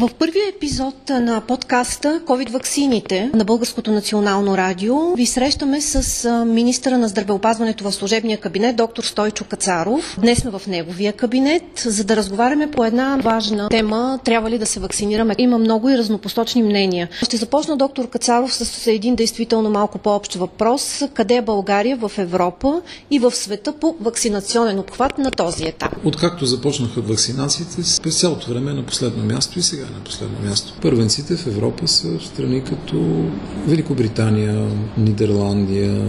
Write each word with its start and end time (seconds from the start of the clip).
В 0.00 0.10
първия 0.18 0.48
епизод 0.56 0.94
на 1.08 1.40
подкаста 1.40 2.20
COVID 2.26 2.50
ваксините 2.50 3.30
на 3.34 3.44
Българското 3.44 3.90
национално 3.90 4.56
радио 4.56 5.14
ви 5.14 5.26
срещаме 5.26 5.80
с 5.80 6.44
министра 6.46 6.98
на 6.98 7.08
здравеопазването 7.08 7.84
в 7.84 7.92
служебния 7.92 8.38
кабинет 8.38 8.76
доктор 8.76 9.04
Стойчо 9.04 9.44
Кацаров. 9.44 10.16
Днес 10.20 10.38
сме 10.38 10.50
в 10.50 10.62
неговия 10.66 11.12
кабинет, 11.12 11.62
за 11.76 12.04
да 12.04 12.16
разговаряме 12.16 12.70
по 12.70 12.84
една 12.84 13.16
важна 13.22 13.68
тема 13.68 14.18
трябва 14.24 14.50
ли 14.50 14.58
да 14.58 14.66
се 14.66 14.80
вакцинираме. 14.80 15.34
Има 15.38 15.58
много 15.58 15.90
и 15.90 15.98
разнопосточни 15.98 16.62
мнения. 16.62 17.08
Ще 17.22 17.36
започна 17.36 17.76
доктор 17.76 18.08
Кацаров 18.08 18.54
с 18.54 18.86
един 18.86 19.14
действително 19.14 19.70
малко 19.70 19.98
по-общ 19.98 20.34
въпрос. 20.34 21.02
Къде 21.14 21.34
е 21.34 21.42
България 21.42 21.96
в 21.96 22.12
Европа 22.18 22.80
и 23.10 23.18
в 23.18 23.30
света 23.30 23.72
по 23.72 23.96
вакцинационен 24.00 24.78
обхват 24.78 25.18
на 25.18 25.30
този 25.30 25.64
етап? 25.64 25.92
Откакто 26.04 26.46
започнаха 26.46 27.00
вакцинациите, 27.00 27.76
през 28.02 28.20
цялото 28.20 28.50
време 28.50 28.72
на 28.72 28.86
последно 28.86 29.24
място 29.24 29.58
и 29.58 29.62
сега 29.62 29.87
на 29.90 30.04
последно 30.04 30.48
място. 30.48 30.72
Първенците 30.82 31.36
в 31.36 31.46
Европа 31.46 31.88
са 31.88 32.20
страни 32.20 32.64
като 32.64 33.24
Великобритания, 33.66 34.68
Нидерландия, 34.98 36.04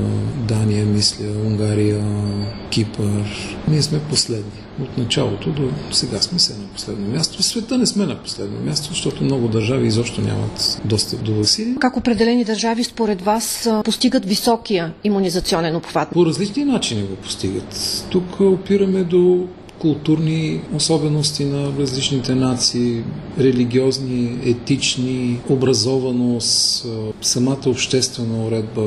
Дания, 0.47 0.85
мисля, 0.85 1.25
Унгария, 1.45 2.05
Кипър. 2.69 3.25
Ние 3.67 3.81
сме 3.81 3.99
последни. 3.99 4.61
От 4.81 4.97
началото 4.97 5.51
до 5.51 5.69
сега 5.91 6.21
сме 6.21 6.39
се 6.39 6.53
на 6.53 6.67
последно 6.73 7.07
място. 7.07 7.41
В 7.41 7.45
света 7.45 7.77
не 7.77 7.85
сме 7.85 8.05
на 8.05 8.15
последно 8.15 8.59
място, 8.59 8.89
защото 8.89 9.23
много 9.23 9.47
държави 9.47 9.87
изобщо 9.87 10.21
нямат 10.21 10.81
достъп 10.85 11.23
до 11.23 11.33
вакцини. 11.33 11.75
Как 11.79 11.97
определени 11.97 12.43
държави 12.43 12.83
според 12.83 13.21
вас 13.21 13.69
постигат 13.85 14.25
високия 14.25 14.93
иммунизационен 15.03 15.75
обхват? 15.75 16.09
По 16.09 16.25
различни 16.25 16.65
начини 16.65 17.01
го 17.01 17.15
постигат. 17.15 18.03
Тук 18.09 18.39
опираме 18.39 19.03
до 19.03 19.47
културни 19.79 20.61
особености 20.73 21.45
на 21.45 21.71
различните 21.79 22.35
нации, 22.35 23.03
религиозни, 23.39 24.37
етични, 24.45 25.39
образованост, 25.49 26.85
самата 27.21 27.67
обществена 27.67 28.45
уредба 28.45 28.81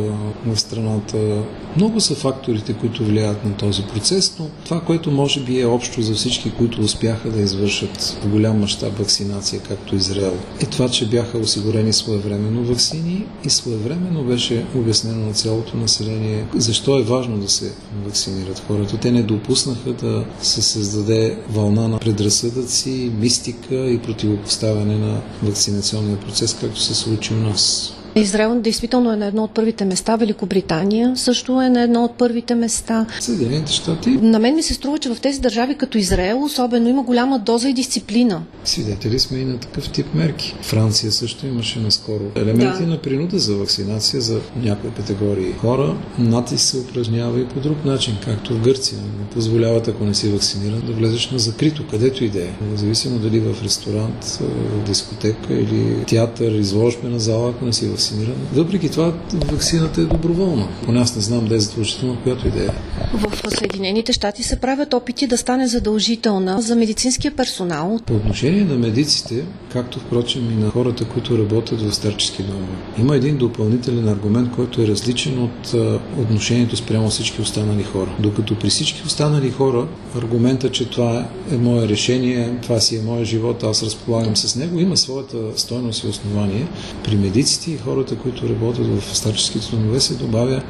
на 0.47 0.57
страната. 0.57 1.43
Много 1.77 2.01
са 2.01 2.15
факторите, 2.15 2.73
които 2.73 3.05
влияят 3.05 3.45
на 3.45 3.57
този 3.57 3.83
процес, 3.83 4.37
но 4.39 4.47
това, 4.65 4.81
което 4.81 5.11
може 5.11 5.41
би 5.41 5.61
е 5.61 5.67
общо 5.67 6.03
за 6.03 6.15
всички, 6.15 6.51
които 6.51 6.81
успяха 6.81 7.31
да 7.31 7.41
извършат 7.41 8.19
в 8.25 8.29
голям 8.29 8.61
мащаб 8.61 8.99
вакцинация, 8.99 9.61
както 9.61 9.97
Израел, 9.97 10.37
е 10.61 10.65
това, 10.67 10.89
че 10.89 11.09
бяха 11.09 11.39
осигурени 11.39 11.93
своевременно 11.93 12.65
вакцини 12.65 13.25
и 13.45 13.51
своевременно 13.51 14.25
беше 14.25 14.67
обяснено 14.77 15.27
на 15.27 15.33
цялото 15.33 15.77
население 15.77 16.47
защо 16.55 16.99
е 16.99 17.03
важно 17.03 17.39
да 17.39 17.49
се 17.49 17.73
вакцинират 18.05 18.63
хората. 18.69 18.97
Те 18.97 19.13
не 19.13 19.23
допуснаха 19.23 19.93
да 19.93 20.25
се 20.43 20.63
създаде 20.85 21.39
вълна 21.51 21.89
на 21.89 21.99
предразсъдъци, 21.99 23.13
мистика 23.19 23.75
и 23.75 23.99
противопоставяне 23.99 24.99
на 24.99 25.23
вакцинационния 25.43 26.21
процес, 26.21 26.57
както 26.61 26.81
се 26.81 26.95
случи 26.95 27.35
у 27.35 27.37
нас. 27.37 27.95
Израел 28.15 28.61
действително 28.61 29.13
е 29.13 29.17
на 29.17 29.27
едно 29.27 29.45
от 29.45 29.51
първите 29.51 29.85
места, 29.85 30.17
Великобритания 30.17 31.17
също 31.17 31.61
е 31.61 31.69
на 31.69 31.83
едно 31.83 32.05
от 32.05 32.19
първите 32.19 32.55
места. 32.55 33.07
Съединените 33.21 33.73
щати. 33.73 34.11
На 34.11 34.39
мен 34.39 34.55
ми 34.55 34.63
се 34.63 34.75
струва, 34.75 34.99
че 34.99 35.15
в 35.15 35.21
тези 35.21 35.41
държави 35.41 35.75
като 35.75 35.99
Израел 35.99 36.45
особено 36.45 36.89
има 36.89 37.03
голяма 37.03 37.39
доза 37.39 37.69
и 37.69 37.73
дисциплина. 37.73 38.43
Свидетели 38.65 39.19
сме 39.19 39.39
и 39.39 39.45
на 39.45 39.59
такъв 39.59 39.91
тип 39.91 40.15
мерки. 40.15 40.55
Франция 40.63 41.13
също 41.13 41.47
имаше 41.47 41.81
наскоро 41.81 42.25
елементи 42.35 42.83
да. 42.83 42.87
на 42.87 42.99
принуда 42.99 43.39
за 43.39 43.57
вакцинация 43.57 44.21
за 44.21 44.41
някои 44.57 44.91
категории 44.91 45.53
хора. 45.53 45.97
Натиск 46.19 46.65
се 46.65 46.79
упражнява 46.79 47.41
и 47.41 47.47
по 47.47 47.61
друг 47.61 47.85
начин, 47.85 48.17
както 48.25 48.55
в 48.55 48.61
Гърция. 48.61 48.99
Не 48.99 49.27
позволяват, 49.35 49.89
ако 49.89 50.05
не 50.05 50.15
си 50.15 50.29
вакциниран, 50.29 50.83
да 50.87 50.93
влезеш 50.93 51.31
на 51.31 51.39
закрито, 51.39 51.87
където 51.91 52.25
и 52.25 52.29
да 52.29 52.43
е. 52.43 52.51
Независимо 52.71 53.19
дали 53.19 53.41
в 53.41 53.65
ресторант, 53.65 54.25
в 54.41 54.87
дискотека 54.87 55.55
или 55.55 56.05
театър, 56.05 56.53
изложбена 56.53 57.21
зала, 57.21 57.51
ако 57.51 57.65
не 57.65 57.73
си 57.73 57.87
вакциниран 57.87 58.02
вакциниран. 58.03 58.35
Въпреки 58.55 58.91
това, 58.91 59.13
вакцината 59.53 60.01
е 60.01 60.05
доброволна. 60.05 60.69
Поне 60.85 61.01
аз 61.01 61.17
не 61.17 61.23
знам 61.23 61.47
да 61.47 61.55
е 61.55 61.61
задължителна, 61.61 62.17
която 62.23 62.49
идея. 62.49 62.75
В 63.15 63.51
Съединените 63.51 64.13
щати 64.13 64.43
се 64.43 64.57
правят 64.57 64.95
опити 64.95 65.27
да 65.27 65.39
стане 65.39 65.67
задължителна 65.67 66.63
за 66.63 66.77
медицинския 66.77 67.37
персонал. 67.37 67.99
По 68.07 68.15
отношение 68.15 68.65
на 68.65 68.75
медиците, 68.75 69.45
както 69.73 70.01
впрочем 70.01 70.51
и 70.51 70.65
на 70.65 70.71
хората, 70.71 71.05
които 71.05 71.39
работят 71.39 71.81
в 71.81 71.95
старчески 71.95 72.43
домове, 72.43 72.77
има 72.99 73.17
един 73.17 73.37
допълнителен 73.37 74.09
аргумент, 74.09 74.51
който 74.51 74.83
е 74.83 74.87
различен 74.87 75.43
от 75.43 75.75
отношението 76.19 76.77
спрямо 76.77 77.11
всички 77.11 77.41
останали 77.43 77.83
хора. 77.83 78.17
Докато 78.19 78.59
при 78.59 78.69
всички 78.69 79.03
останали 79.07 79.51
хора 79.51 79.87
аргумента, 80.17 80.71
че 80.71 80.91
това 80.91 81.29
е 81.53 81.57
мое 81.57 81.89
решение, 81.89 82.59
това 82.63 82.81
си 82.81 82.97
е 82.97 83.03
моя 83.03 83.25
живот, 83.25 83.63
аз 83.63 83.83
разполагам 83.83 84.37
с 84.37 84.57
него, 84.57 84.79
има 84.79 84.97
своята 84.97 85.37
стойност 85.57 86.05
и 86.05 86.07
основание. 86.07 86.67
При 87.05 87.17
медиците 87.17 87.71
и 87.71 87.79
хората, 87.79 88.17
които 88.17 88.49
работят 88.49 88.87
в 89.01 89.17
старческите 89.17 89.77
домове, 89.77 90.01
се 90.01 90.15
добавя 90.15 90.63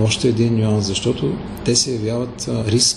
още 0.00 0.28
един 0.28 0.56
нюанс, 0.56 0.86
защото 0.86 1.32
те 1.64 1.76
се 1.76 1.92
явяват 1.92 2.48
риск, 2.48 2.96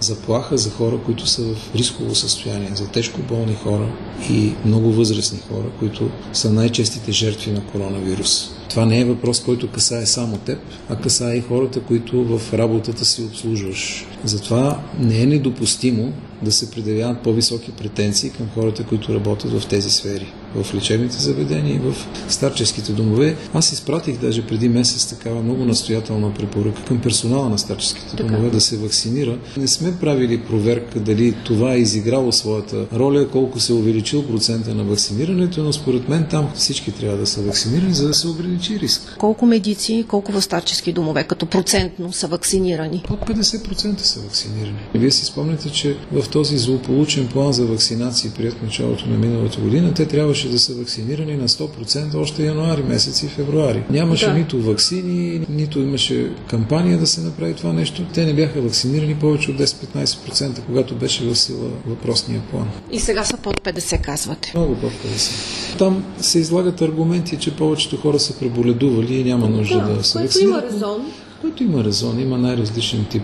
заплаха 0.00 0.58
за 0.58 0.70
хора, 0.70 0.98
които 1.06 1.26
са 1.26 1.42
в 1.42 1.74
рисково 1.74 2.14
състояние, 2.14 2.70
за 2.74 2.88
тежко 2.88 3.20
болни 3.28 3.54
хора 3.54 3.88
и 4.30 4.52
много 4.64 4.92
възрастни 4.92 5.38
хора, 5.48 5.66
които 5.78 6.10
са 6.32 6.52
най-честите 6.52 7.12
жертви 7.12 7.50
на 7.50 7.66
коронавирус. 7.66 8.50
Това 8.70 8.86
не 8.86 9.00
е 9.00 9.04
въпрос, 9.04 9.40
който 9.40 9.70
касае 9.70 10.06
само 10.06 10.38
теб, 10.38 10.58
а 10.88 10.96
касае 10.96 11.36
и 11.36 11.40
хората, 11.40 11.80
които 11.80 12.24
в 12.24 12.54
работата 12.54 13.04
си 13.04 13.22
обслужваш. 13.22 14.06
Затова 14.24 14.80
не 14.98 15.22
е 15.22 15.26
недопустимо 15.26 16.12
да 16.42 16.52
се 16.52 16.70
предявяват 16.70 17.22
по-високи 17.22 17.72
претенции 17.72 18.30
към 18.30 18.48
хората, 18.54 18.84
които 18.84 19.14
работят 19.14 19.60
в 19.60 19.68
тези 19.68 19.90
сфери 19.90 20.32
в 20.54 20.74
лечебните 20.74 21.16
заведения 21.16 21.74
и 21.74 21.78
в 21.78 21.94
старческите 22.28 22.92
домове. 22.92 23.36
Аз 23.54 23.72
изпратих 23.72 24.18
даже 24.18 24.46
преди 24.46 24.68
месец 24.68 25.06
такава 25.06 25.42
много 25.42 25.64
настоятелна 25.64 26.34
препоръка 26.34 26.82
към 26.84 27.00
персонала 27.00 27.48
на 27.48 27.58
старческите 27.58 28.10
така. 28.10 28.22
домове 28.22 28.50
да 28.50 28.60
се 28.60 28.76
вакцинира. 28.76 29.38
Не 29.56 29.68
сме 29.68 29.92
правили 30.00 30.40
проверка 30.40 31.00
дали 31.00 31.34
това 31.44 31.74
е 31.74 31.78
изиграло 31.78 32.32
своята 32.32 32.86
роля, 32.94 33.28
колко 33.28 33.60
се 33.60 33.72
е 33.72 33.76
увеличил 33.76 34.26
процента 34.26 34.74
на 34.74 34.84
вакцинирането, 34.84 35.62
но 35.62 35.72
според 35.72 36.08
мен 36.08 36.26
там 36.30 36.48
всички 36.54 36.92
трябва 36.92 37.16
да 37.16 37.26
са 37.26 37.42
вакцинирани, 37.42 37.94
за 37.94 38.08
да 38.08 38.14
се 38.14 38.28
ограничи 38.28 38.80
риск. 38.80 39.16
Колко 39.18 39.46
медици, 39.46 40.04
колко 40.08 40.32
в 40.32 40.42
старчески 40.42 40.92
домове 40.92 41.24
като 41.24 41.46
процентно 41.46 42.12
са 42.12 42.26
вакцинирани? 42.26 43.02
Под 43.08 43.20
50% 43.20 43.98
са 43.98 44.20
вакцинирани. 44.20 44.78
Вие 44.94 45.10
си 45.10 45.24
спомняте, 45.24 45.70
че 45.70 45.96
в 46.12 46.28
този 46.28 46.58
злополучен 46.58 47.28
план 47.28 47.52
за 47.52 47.66
вакцинации, 47.66 48.30
прият 48.30 48.62
началото 48.62 49.08
на 49.08 49.16
миналата 49.16 49.60
година, 49.60 49.94
те 49.94 50.06
трябваше 50.06 50.41
трябваше 50.42 50.48
да 50.48 50.58
са 50.58 50.74
вакцинирани 50.74 51.36
на 51.36 51.48
100% 51.48 52.14
още 52.14 52.46
януари 52.46 52.82
месец 52.82 53.22
и 53.22 53.26
февруари. 53.26 53.82
Нямаше 53.90 54.26
да. 54.26 54.34
нито 54.34 54.62
вакцини, 54.62 55.46
нито 55.48 55.78
имаше 55.78 56.32
кампания 56.50 56.98
да 56.98 57.06
се 57.06 57.20
направи 57.20 57.54
това 57.54 57.72
нещо. 57.72 58.04
Те 58.14 58.26
не 58.26 58.34
бяха 58.34 58.60
вакцинирани 58.60 59.14
повече 59.14 59.50
от 59.50 59.56
10-15%, 59.56 60.60
когато 60.66 60.94
беше 60.94 61.24
в 61.24 61.34
сила 61.34 61.68
въпросния 61.86 62.42
план. 62.50 62.70
И 62.92 63.00
сега 63.00 63.24
са 63.24 63.36
под 63.36 63.60
50, 63.60 64.00
казвате. 64.00 64.52
Много 64.54 64.74
под 64.74 64.92
50. 64.92 65.78
Там 65.78 66.04
се 66.20 66.38
излагат 66.38 66.80
аргументи, 66.80 67.36
че 67.36 67.56
повечето 67.56 67.96
хора 67.96 68.18
са 68.18 68.38
преболедували 68.38 69.14
и 69.14 69.24
няма 69.24 69.48
нужда 69.48 69.80
да, 69.80 69.94
да 69.94 70.04
се 70.04 70.18
вакцинират. 70.18 70.62
Има 70.62 70.72
резон 70.72 71.12
който 71.42 71.62
има 71.62 71.84
резон, 71.84 72.20
има 72.20 72.38
най-различен 72.38 73.04
тип 73.04 73.22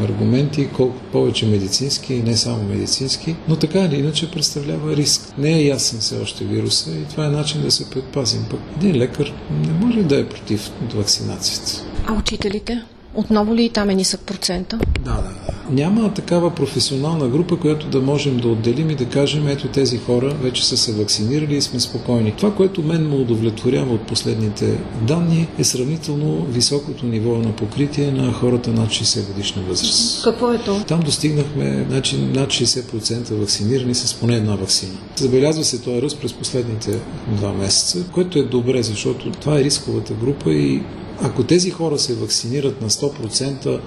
аргументи, 0.00 0.68
колко 0.68 1.00
повече 1.12 1.46
медицински 1.46 2.14
и 2.14 2.22
не 2.22 2.36
само 2.36 2.62
медицински, 2.62 3.36
но 3.48 3.56
така 3.56 3.78
или 3.78 3.96
иначе 3.96 4.30
представлява 4.30 4.96
риск. 4.96 5.38
Не 5.38 5.58
е 5.58 5.66
ясен 5.66 5.98
все 5.98 6.20
още 6.22 6.44
вируса 6.44 6.90
и 6.90 7.04
това 7.04 7.26
е 7.26 7.30
начин 7.30 7.62
да 7.62 7.70
се 7.70 7.90
предпазим. 7.90 8.46
Пък 8.50 8.60
един 8.76 8.96
лекар 8.96 9.32
не 9.66 9.86
може 9.86 10.02
да 10.02 10.20
е 10.20 10.28
против 10.28 10.70
вакцинацията. 10.94 11.84
А 12.06 12.12
учителите? 12.12 12.82
Отново 13.14 13.54
ли 13.54 13.64
и 13.64 13.70
там 13.70 13.90
е 13.90 13.94
нисък 13.94 14.20
процента? 14.20 14.78
Да, 15.04 15.14
да, 15.14 15.22
да. 15.22 15.55
Няма 15.70 16.14
такава 16.14 16.54
професионална 16.54 17.28
група, 17.28 17.56
която 17.56 17.86
да 17.86 18.00
можем 18.00 18.36
да 18.36 18.48
отделим 18.48 18.90
и 18.90 18.94
да 18.94 19.04
кажем, 19.04 19.48
ето 19.48 19.68
тези 19.68 19.98
хора 19.98 20.34
вече 20.42 20.66
са 20.66 20.76
се 20.76 20.92
вакцинирали 20.92 21.56
и 21.56 21.62
сме 21.62 21.80
спокойни. 21.80 22.34
Това, 22.36 22.54
което 22.54 22.82
мен 22.82 23.08
му 23.08 23.20
удовлетворява 23.20 23.94
от 23.94 24.06
последните 24.06 24.78
данни, 25.06 25.48
е 25.58 25.64
сравнително 25.64 26.46
високото 26.50 27.06
ниво 27.06 27.36
на 27.36 27.52
покритие 27.56 28.10
на 28.10 28.32
хората 28.32 28.70
над 28.70 28.88
60 28.88 29.26
годишна 29.26 29.62
възраст. 29.62 30.24
Какво 30.24 30.52
е 30.52 30.58
то? 30.58 30.84
Там 30.88 31.00
достигнахме 31.00 31.86
значи, 31.90 32.16
над 32.16 32.50
60% 32.50 33.34
вакцинирани 33.34 33.94
с 33.94 34.14
поне 34.14 34.36
една 34.36 34.56
вакцина. 34.56 34.92
Забелязва 35.16 35.64
се 35.64 35.82
този 35.82 36.02
ръст 36.02 36.20
през 36.20 36.32
последните 36.32 36.98
два 37.28 37.52
месеца, 37.52 38.04
което 38.12 38.38
е 38.38 38.42
добре, 38.42 38.82
защото 38.82 39.30
това 39.30 39.58
е 39.60 39.64
рисковата 39.64 40.14
група 40.14 40.52
и 40.52 40.82
ако 41.22 41.44
тези 41.44 41.70
хора 41.70 41.98
се 41.98 42.14
вакцинират 42.14 42.82
на 42.82 42.90
100%, 42.90 43.80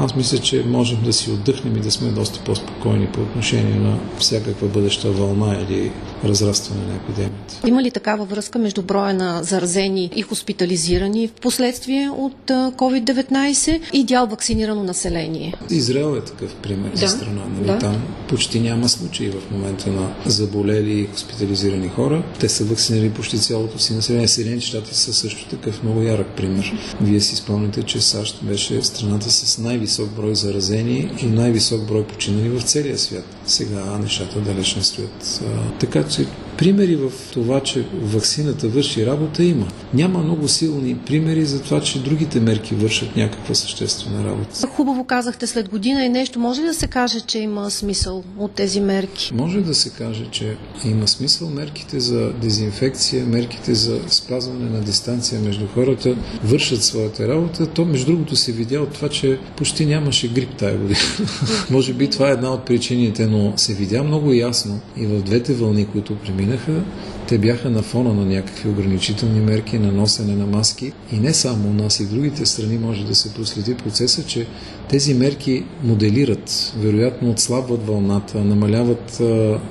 аз 0.00 0.16
мисля, 0.16 0.38
че 0.38 0.64
можем 0.66 1.02
да 1.04 1.12
си 1.12 1.30
отдъхнем 1.30 1.76
и 1.76 1.80
да 1.80 1.90
сме 1.90 2.10
доста 2.10 2.40
по-спокойни 2.44 3.06
по 3.06 3.20
отношение 3.20 3.74
на 3.74 3.98
всякаква 4.18 4.68
бъдеща 4.68 5.10
вълна 5.10 5.66
или 5.68 5.92
разрастване 6.24 6.86
на 6.86 6.94
епидемията. 6.94 7.54
Има 7.66 7.82
ли 7.82 7.90
такава 7.90 8.24
връзка 8.24 8.58
между 8.58 8.82
броя 8.82 9.14
на 9.14 9.42
заразени 9.42 10.10
и 10.16 10.22
хоспитализирани 10.22 11.28
в 11.28 11.32
последствие 11.32 12.10
от 12.10 12.50
COVID-19 12.50 13.80
и 13.92 14.04
дял 14.04 14.26
вакцинирано 14.26 14.82
население? 14.82 15.54
Израел 15.70 16.16
е 16.16 16.20
такъв 16.20 16.54
пример 16.54 16.90
да. 16.90 16.96
за 16.96 17.08
страна. 17.08 17.42
Нали? 17.56 17.66
Да. 17.66 17.78
Там 17.78 18.02
почти 18.28 18.60
няма 18.60 18.88
случаи 18.88 19.30
в 19.30 19.50
момента 19.50 19.90
на 19.90 20.14
заболели 20.26 21.00
и 21.00 21.06
хоспитализирани 21.06 21.88
хора. 21.88 22.22
Те 22.40 22.48
са 22.48 22.64
вакцинирали 22.64 23.10
почти 23.10 23.38
цялото 23.38 23.78
си 23.78 23.94
население. 23.94 24.28
Съединените 24.28 24.66
щати 24.66 24.94
са 24.94 25.12
също 25.12 25.48
такъв 25.48 25.82
много 25.82 26.02
ярък 26.02 26.26
пример. 26.36 26.72
Вие 27.00 27.20
си 27.20 27.36
спомняте, 27.36 27.82
че 27.82 28.00
САЩ 28.00 28.44
беше 28.44 28.82
страната 28.82 29.30
с 29.30 29.58
най-висок 29.90 30.10
брой 30.16 30.34
заразени 30.34 31.10
и 31.22 31.26
най-висок 31.26 31.82
брой 31.82 32.04
починали 32.04 32.48
в 32.48 32.62
целия 32.62 32.98
свят. 32.98 33.24
Сега 33.46 33.98
нещата 33.98 34.40
далеч 34.40 34.76
не 34.76 34.82
стоят. 34.82 35.42
Така 35.80 36.08
че 36.08 36.26
примери 36.60 36.96
в 36.96 37.12
това, 37.32 37.60
че 37.60 37.84
вакцината 38.02 38.68
върши 38.68 39.06
работа 39.06 39.44
има. 39.44 39.66
Няма 39.94 40.18
много 40.18 40.48
силни 40.48 40.96
примери 40.98 41.44
за 41.44 41.62
това, 41.62 41.80
че 41.80 42.02
другите 42.02 42.40
мерки 42.40 42.74
вършат 42.74 43.16
някаква 43.16 43.54
съществена 43.54 44.24
работа. 44.24 44.66
Хубаво 44.66 45.04
казахте 45.04 45.46
след 45.46 45.68
година 45.68 46.04
и 46.04 46.08
нещо. 46.08 46.38
Може 46.38 46.60
ли 46.60 46.66
да 46.66 46.74
се 46.74 46.86
каже, 46.86 47.20
че 47.20 47.38
има 47.38 47.70
смисъл 47.70 48.24
от 48.38 48.52
тези 48.52 48.80
мерки? 48.80 49.30
Може 49.34 49.60
да 49.60 49.74
се 49.74 49.90
каже, 49.90 50.26
че 50.30 50.56
има 50.84 51.08
смисъл. 51.08 51.50
Мерките 51.50 52.00
за 52.00 52.32
дезинфекция, 52.32 53.26
мерките 53.26 53.74
за 53.74 54.00
спазване 54.08 54.70
на 54.70 54.80
дистанция 54.80 55.40
между 55.40 55.66
хората 55.74 56.16
вършат 56.44 56.84
своята 56.84 57.28
работа. 57.28 57.66
То, 57.66 57.84
между 57.84 58.06
другото, 58.06 58.36
се 58.36 58.52
видя 58.52 58.80
от 58.80 58.92
това, 58.92 59.08
че 59.08 59.38
почти 59.56 59.86
нямаше 59.86 60.28
грип 60.28 60.56
тая 60.58 60.78
година. 60.78 60.98
Може 61.70 61.92
би 61.92 62.10
това 62.10 62.28
е 62.28 62.32
една 62.32 62.52
от 62.52 62.66
причините, 62.66 63.26
но 63.26 63.52
се 63.56 63.74
видя 63.74 64.02
много 64.02 64.32
ясно 64.32 64.80
и 64.96 65.06
в 65.06 65.22
двете 65.22 65.54
вълни, 65.54 65.86
които 65.86 66.16
преминаха, 66.50 66.84
те 67.28 67.38
бяха 67.38 67.70
на 67.70 67.82
фона 67.82 68.14
на 68.14 68.26
някакви 68.26 68.68
ограничителни 68.68 69.40
мерки, 69.40 69.78
на 69.78 69.92
носене 69.92 70.36
на 70.36 70.46
маски. 70.46 70.92
И 71.12 71.16
не 71.16 71.34
само 71.34 71.68
у 71.68 71.72
нас 71.72 72.00
и 72.00 72.04
в 72.04 72.10
другите 72.10 72.46
страни 72.46 72.78
може 72.78 73.04
да 73.04 73.14
се 73.14 73.34
проследи 73.34 73.74
процеса, 73.74 74.26
че 74.26 74.46
тези 74.90 75.14
мерки 75.14 75.64
моделират, 75.84 76.74
вероятно 76.78 77.30
отслабват 77.30 77.86
вълната, 77.86 78.44
намаляват 78.44 79.22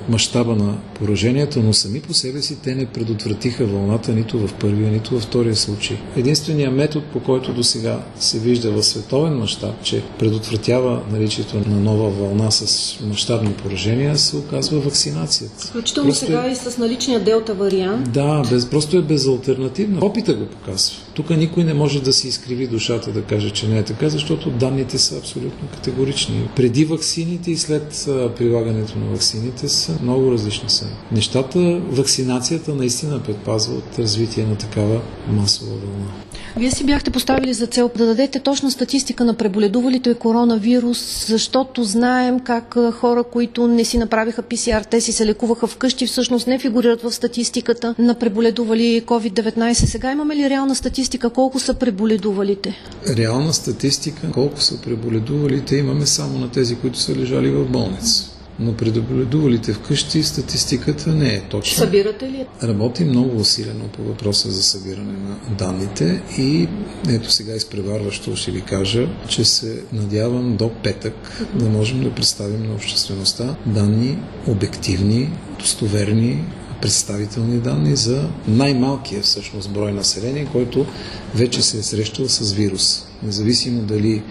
мащаба 0.08 0.56
на 0.56 0.78
пораженията, 0.94 1.60
но 1.60 1.72
сами 1.72 2.00
по 2.00 2.14
себе 2.14 2.42
си 2.42 2.56
те 2.62 2.74
не 2.74 2.86
предотвратиха 2.86 3.66
вълната 3.66 4.12
нито 4.12 4.38
в 4.38 4.54
първия, 4.54 4.90
нито 4.90 5.14
във 5.14 5.22
втория 5.22 5.56
случай. 5.56 5.96
Единственият 6.16 6.74
метод, 6.74 7.06
по 7.12 7.20
който 7.20 7.52
до 7.52 7.64
сега 7.64 8.00
се 8.20 8.38
вижда 8.38 8.72
в 8.72 8.82
световен 8.82 9.38
мащаб, 9.38 9.82
че 9.82 10.02
предотвратява 10.18 11.02
наличието 11.12 11.56
на 11.68 11.80
нова 11.80 12.10
вълна 12.10 12.50
с 12.50 12.96
мащабни 13.00 13.52
поражения, 13.52 14.18
се 14.18 14.36
оказва 14.36 14.80
вакцинацията. 14.80 15.66
Включително 15.66 16.14
сега 16.14 16.46
е... 16.46 16.52
и 16.52 16.56
с 16.56 16.78
наличния 16.78 17.20
делта 17.20 17.54
вариант. 17.54 18.12
Да, 18.12 18.42
без, 18.50 18.70
просто 18.70 18.96
е 18.96 19.02
безалтернативно. 19.02 20.06
Опита 20.06 20.34
го 20.34 20.46
показва. 20.46 20.96
Тук 21.20 21.30
никой 21.30 21.64
не 21.64 21.74
може 21.74 22.02
да 22.02 22.12
си 22.12 22.28
изкриви 22.28 22.66
душата 22.66 23.12
да 23.12 23.22
каже, 23.22 23.50
че 23.50 23.68
не 23.68 23.78
е 23.78 23.82
така, 23.82 24.08
защото 24.08 24.50
данните 24.50 24.98
са 24.98 25.18
абсолютно 25.18 25.68
категорични. 25.68 26.48
Преди 26.56 26.84
ваксините 26.84 27.50
и 27.50 27.56
след 27.56 28.08
прилагането 28.36 28.98
на 28.98 29.06
ваксините 29.10 29.68
са 29.68 29.98
много 30.02 30.32
различни 30.32 30.70
са. 30.70 30.86
Нещата, 31.12 31.80
вакцинацията 31.90 32.74
наистина 32.74 33.22
предпазва 33.22 33.74
от 33.74 33.98
развитие 33.98 34.44
на 34.44 34.56
такава 34.56 35.00
масова 35.28 35.70
вълна. 35.70 36.10
Вие 36.56 36.70
си 36.70 36.84
бяхте 36.84 37.10
поставили 37.10 37.54
за 37.54 37.66
цел 37.66 37.90
да 37.96 38.06
дадете 38.06 38.40
точна 38.40 38.70
статистика 38.70 39.24
на 39.24 39.34
преболедувалите 39.34 40.14
коронавирус, 40.14 41.26
защото 41.26 41.84
знаем 41.84 42.40
как 42.40 42.76
хора, 42.92 43.24
които 43.24 43.66
не 43.66 43.84
си 43.84 43.98
направиха 43.98 44.42
ПСР, 44.42 44.84
те 44.90 45.00
си 45.00 45.12
се 45.12 45.26
лекуваха 45.26 45.66
вкъщи, 45.66 46.06
всъщност 46.06 46.46
не 46.46 46.58
фигурират 46.58 47.02
в 47.02 47.12
статистиката 47.12 47.94
на 47.98 48.14
преболедували 48.14 49.02
COVID-19. 49.06 49.72
Сега 49.72 50.12
имаме 50.12 50.36
ли 50.36 50.50
реална 50.50 50.74
статистика 50.74 51.30
колко 51.30 51.58
са 51.58 51.74
преболедувалите? 51.74 52.74
Реална 53.16 53.52
статистика 53.54 54.30
колко 54.32 54.60
са 54.60 54.80
преболедувалите 54.80 55.76
имаме 55.76 56.06
само 56.06 56.38
на 56.38 56.50
тези, 56.50 56.76
които 56.76 56.98
са 56.98 57.14
лежали 57.16 57.50
в 57.50 57.64
болница 57.64 58.39
но 58.60 58.76
предоблюдувалите 58.76 59.72
вкъщи 59.72 60.22
статистиката 60.22 61.10
не 61.10 61.34
е 61.34 61.40
точна. 61.40 61.76
Събирате 61.76 62.30
ли? 62.30 62.46
Работи 62.62 63.04
много 63.04 63.36
усилено 63.36 63.84
по 63.88 64.02
въпроса 64.02 64.50
за 64.50 64.62
събиране 64.62 65.12
на 65.12 65.56
данните 65.58 66.22
и 66.38 66.68
ето 67.08 67.30
сега 67.30 67.54
изпреварващо 67.54 68.36
ще 68.36 68.50
ви 68.50 68.60
кажа, 68.60 69.08
че 69.28 69.44
се 69.44 69.82
надявам 69.92 70.56
до 70.56 70.70
петък 70.82 71.46
да 71.54 71.64
можем 71.64 72.02
да 72.02 72.14
представим 72.14 72.62
на 72.68 72.74
обществеността 72.74 73.56
данни 73.66 74.18
обективни, 74.46 75.30
достоверни, 75.58 76.44
представителни 76.82 77.58
данни 77.58 77.96
за 77.96 78.28
най-малкия 78.48 79.22
всъщност 79.22 79.70
брой 79.70 79.92
население, 79.92 80.48
който 80.52 80.86
вече 81.34 81.62
се 81.62 81.78
е 81.78 81.82
срещал 81.82 82.28
с 82.28 82.52
вирус. 82.52 83.06
Независимо 83.22 83.82
дали 83.82 84.22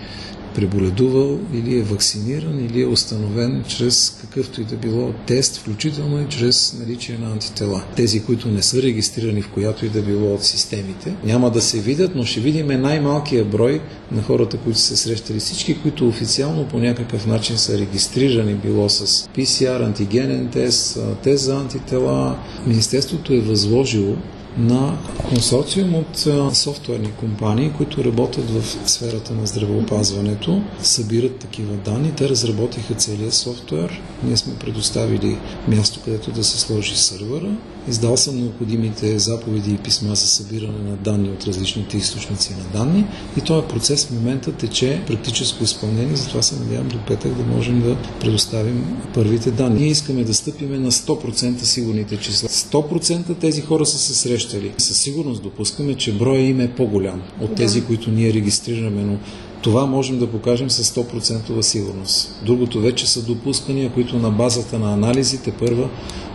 преболедувал 0.59 1.39
или 1.53 1.77
е 1.77 1.83
вакциниран 1.83 2.65
или 2.65 2.81
е 2.81 2.87
установен 2.87 3.63
чрез 3.67 4.17
какъвто 4.21 4.61
и 4.61 4.63
да 4.63 4.75
било 4.75 5.13
тест, 5.25 5.57
включително 5.57 6.21
и 6.21 6.29
чрез 6.29 6.75
наличие 6.79 7.17
на 7.17 7.31
антитела. 7.31 7.83
Тези, 7.95 8.23
които 8.23 8.47
не 8.47 8.61
са 8.61 8.81
регистрирани 8.81 9.41
в 9.41 9.49
която 9.49 9.85
и 9.85 9.89
да 9.89 10.01
било 10.01 10.33
от 10.33 10.43
системите, 10.43 11.13
няма 11.23 11.51
да 11.51 11.61
се 11.61 11.79
видят, 11.79 12.11
но 12.15 12.25
ще 12.25 12.39
видим 12.39 12.67
най-малкия 12.67 13.45
брой 13.45 13.81
на 14.11 14.21
хората, 14.21 14.57
които 14.57 14.79
са 14.79 14.97
срещали 14.97 15.39
всички, 15.39 15.81
които 15.81 16.07
официално 16.07 16.67
по 16.67 16.79
някакъв 16.79 17.25
начин 17.25 17.57
са 17.57 17.77
регистрирани, 17.77 18.53
било 18.53 18.89
с 18.89 19.29
PCR, 19.37 19.85
антигенен 19.85 20.47
тест, 20.47 20.99
тест 21.23 21.43
за 21.43 21.55
антитела. 21.55 22.39
Министерството 22.67 23.33
е 23.33 23.39
възложило 23.39 24.15
на 24.59 24.97
консорциум 25.29 25.95
от 25.95 26.27
софтуерни 26.55 27.11
компании, 27.11 27.71
които 27.77 28.03
работят 28.03 28.49
в 28.49 28.89
сферата 28.89 29.33
на 29.33 29.47
здравеопазването, 29.47 30.61
събират 30.81 31.35
такива 31.35 31.73
данни. 31.73 32.11
Те 32.15 32.29
разработиха 32.29 32.93
целият 32.93 33.33
софтуер. 33.33 34.01
Ние 34.23 34.37
сме 34.37 34.55
предоставили 34.55 35.37
място, 35.67 35.99
където 36.05 36.31
да 36.31 36.43
се 36.43 36.59
сложи 36.59 36.97
сървъра. 36.97 37.51
Издал 37.87 38.17
съм 38.17 38.39
необходимите 38.39 39.19
заповеди 39.19 39.71
и 39.73 39.77
писма 39.77 40.15
за 40.15 40.27
събиране 40.27 40.89
на 40.89 40.95
данни 40.95 41.29
от 41.29 41.43
различните 41.43 41.97
източници 41.97 42.53
на 42.53 42.79
данни 42.79 43.05
и 43.37 43.41
този 43.41 43.67
процес 43.67 44.05
в 44.05 44.11
момента 44.11 44.51
тече 44.51 45.01
практическо 45.07 45.63
изпълнение, 45.63 46.15
затова 46.15 46.41
се 46.41 46.59
надявам 46.59 46.87
до 46.87 47.05
петък 47.07 47.35
да 47.35 47.43
можем 47.43 47.81
да 47.81 47.97
предоставим 48.19 48.97
първите 49.13 49.51
данни. 49.51 49.79
Ние 49.79 49.89
искаме 49.89 50.23
да 50.23 50.33
стъпиме 50.33 50.79
на 50.79 50.91
100% 50.91 51.63
сигурните 51.63 52.17
числа. 52.17 52.49
100% 52.49 53.37
тези 53.39 53.61
хора 53.61 53.85
са 53.85 53.97
се 53.97 54.13
срещали. 54.13 54.73
Със 54.77 54.97
сигурност 54.97 55.43
допускаме, 55.43 55.95
че 55.95 56.13
броя 56.13 56.41
им 56.41 56.59
е 56.59 56.75
по-голям 56.75 57.21
от 57.41 57.55
тези, 57.55 57.85
които 57.85 58.11
ние 58.11 58.33
регистрираме, 58.33 59.03
но 59.03 59.17
това 59.61 59.85
можем 59.85 60.19
да 60.19 60.27
покажем 60.27 60.69
с 60.69 60.95
100% 60.95 61.61
сигурност. 61.61 62.41
Другото 62.45 62.81
вече 62.81 63.09
са 63.09 63.21
допускания, 63.21 63.91
които 63.93 64.19
на 64.19 64.31
базата 64.31 64.79
на 64.79 64.93
анализите 64.93 65.51
първа 65.51 65.89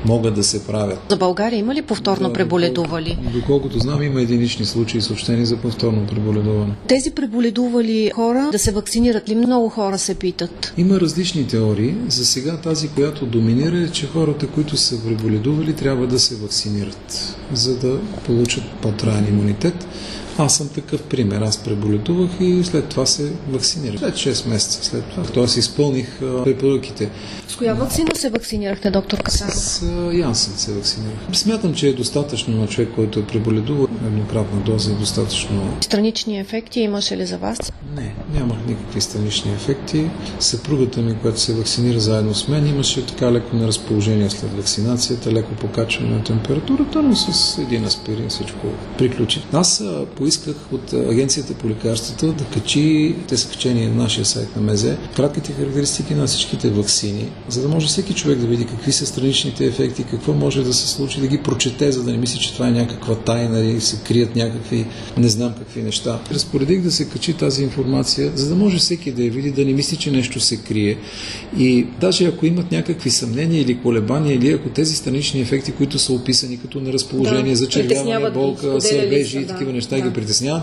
могат 0.05 0.35
да 0.35 0.45
се 0.45 0.67
правят. 0.67 0.99
За 1.11 1.17
България 1.17 1.59
има 1.59 1.75
ли 1.75 1.83
повторно 1.83 2.29
да, 2.29 2.33
преболедували? 2.33 3.19
Доколкото 3.33 3.79
знам, 3.79 4.03
има 4.03 4.23
единични 4.23 4.65
случаи 4.65 5.01
съобщени 5.01 5.47
за 5.47 5.57
повторно 5.57 6.07
преболедуване. 6.07 6.73
Тези 6.89 7.11
преболедували 7.11 8.11
хора 8.15 8.49
да 8.53 8.59
се 8.59 8.73
вакцинират 8.73 9.29
ли? 9.29 9.35
Много 9.35 9.69
хора 9.69 9.99
се 9.99 10.15
питат. 10.15 10.75
Има 10.77 11.01
различни 11.01 11.47
теории. 11.47 11.95
За 12.09 12.25
сега 12.27 12.57
тази, 12.57 12.89
която 12.89 13.27
доминира 13.27 13.79
е, 13.79 13.89
че 13.89 14.07
хората, 14.07 14.47
които 14.47 14.77
са 14.77 15.05
преболедували, 15.05 15.73
трябва 15.73 16.07
да 16.07 16.19
се 16.19 16.37
вакцинират, 16.37 17.37
за 17.53 17.77
да 17.79 17.99
получат 18.27 18.65
по-траен 18.83 19.29
имунитет. 19.29 19.87
Аз 20.39 20.57
съм 20.57 20.69
такъв 20.69 21.03
пример. 21.03 21.41
Аз 21.41 21.57
преболедувах 21.57 22.31
и 22.41 22.65
след 22.65 22.89
това 22.89 23.07
се 23.07 23.33
вакцинирах. 23.49 24.01
След 24.01 24.15
6 24.15 24.49
месеца 24.49 24.85
след 24.85 25.05
това. 25.05 25.23
Тоест 25.23 25.57
изпълних 25.57 26.19
препоръките. 26.45 27.11
С 27.49 27.57
коя 27.57 27.75
вакцина 27.75 28.11
се 28.15 28.31
вакцинирахте, 28.31 28.91
доктор 28.91 29.23
Касаров? 29.23 29.55
С 29.55 29.83
Янсен 30.13 30.53
се 30.57 30.73
вакцинирах. 30.73 31.19
Смятам, 31.33 31.75
че 31.75 31.89
е 31.89 31.93
достатъчно 31.93 32.57
на 32.57 32.67
човек, 32.67 32.89
който 32.95 33.19
е 33.19 33.27
преболедувал. 33.27 33.89
Еднократна 34.07 34.61
доза 34.61 34.91
е 34.91 34.95
достатъчно. 34.95 35.77
Странични 35.81 36.41
ефекти 36.41 36.81
имаше 36.81 37.17
ли 37.17 37.27
за 37.27 37.39
вас? 37.39 37.73
Не, 37.97 38.15
нямах 38.35 38.59
никакви 38.67 39.01
странични 39.01 39.53
ефекти. 39.53 40.11
Съпругата 40.41 41.01
ми, 41.01 41.19
която 41.23 41.41
се 41.41 41.55
вакцинира 41.55 42.01
заедно 42.01 42.35
с 42.35 42.49
мен, 42.49 42.67
имаше 42.67 43.07
така 43.07 43.33
леко 43.33 43.57
на 43.57 43.67
разположение 43.67 44.31
след 44.31 44.53
вакцинацията, 44.57 45.33
леко 45.33 45.55
покачване 45.55 46.17
на 46.17 46.25
температурата, 46.25 47.03
но 47.03 47.17
с 47.17 47.59
един 47.59 47.85
аспирин 47.85 48.29
всичко 48.29 48.67
приключи. 48.99 49.43
Аз 49.53 49.85
по 50.17 50.24
поисках 50.25 50.57
от 50.73 50.93
Агенцията 50.93 51.55
по 51.55 51.69
лекарствата 51.69 52.27
да 52.27 52.45
качи, 52.45 53.15
те 53.29 53.37
са 53.37 53.49
качени 53.49 53.87
на 53.87 53.95
нашия 53.95 54.25
сайт 54.25 54.57
на 54.57 54.63
МЕЗЕ, 54.63 54.97
кратките 55.17 55.53
характеристики 55.53 56.15
на 56.15 56.27
всичките 56.27 56.71
вакцини, 56.71 57.29
за 57.49 57.63
да 57.63 57.69
може 57.69 57.87
всеки 57.87 58.15
човек 58.15 58.39
да 58.39 58.47
види 58.47 58.67
какви 58.67 58.93
са 58.93 59.07
страничните 59.07 59.67
ефекти, 59.67 60.05
какво 60.11 60.33
може 60.33 60.65
да 60.65 60.75
се 60.75 60.89
случи, 60.89 61.21
да 61.21 61.27
ги 61.27 61.43
прочете, 61.43 61.93
за 61.93 62.03
да 62.03 62.13
не 62.13 62.19
мисли, 62.19 62.41
че 62.41 62.53
това 62.53 62.69
е 62.69 62.71
някаква 62.71 63.15
тайна 63.15 63.61
и 63.61 63.81
се 63.81 63.97
крият 63.97 64.37
някакви 64.37 64.87
не 65.17 65.29
знам 65.29 65.53
какви 65.59 65.83
неща. 65.83 66.21
Разпоредих 66.33 66.81
да 66.81 66.91
се 66.91 67.09
качи 67.09 67.33
тази 67.33 67.63
информация, 67.63 68.33
за 68.35 68.49
да 68.49 68.55
може 68.55 68.79
всеки 68.79 69.13
да 69.13 69.23
я 69.23 69.31
види, 69.31 69.51
да 69.51 69.65
не 69.65 69.73
мисли, 69.73 69.97
че 69.97 70.11
нещо 70.11 70.41
се 70.41 70.57
крие. 70.57 70.99
И 71.59 71.87
даже 72.01 72.25
ако 72.27 72.47
имат 72.47 72.73
някакви 72.73 73.11
съмнения 73.11 73.63
или 73.63 73.79
колебания, 73.79 74.35
или 74.35 74.53
ако 74.53 74.69
тези 74.69 74.97
странични 74.97 75.41
ефекти, 75.41 75.73
които 75.73 75.99
са 75.99 76.13
описани 76.13 76.59
като 76.61 76.81
неразположение, 76.81 77.51
да, 77.51 77.57
зачервяване, 77.57 78.31
болка, 78.31 78.81
сървежи 78.81 79.39
и 79.39 79.47
такива 79.47 79.73
неща 79.73 79.97
да. 79.97 80.03
ги 80.03 80.14
притесняват, 80.15 80.63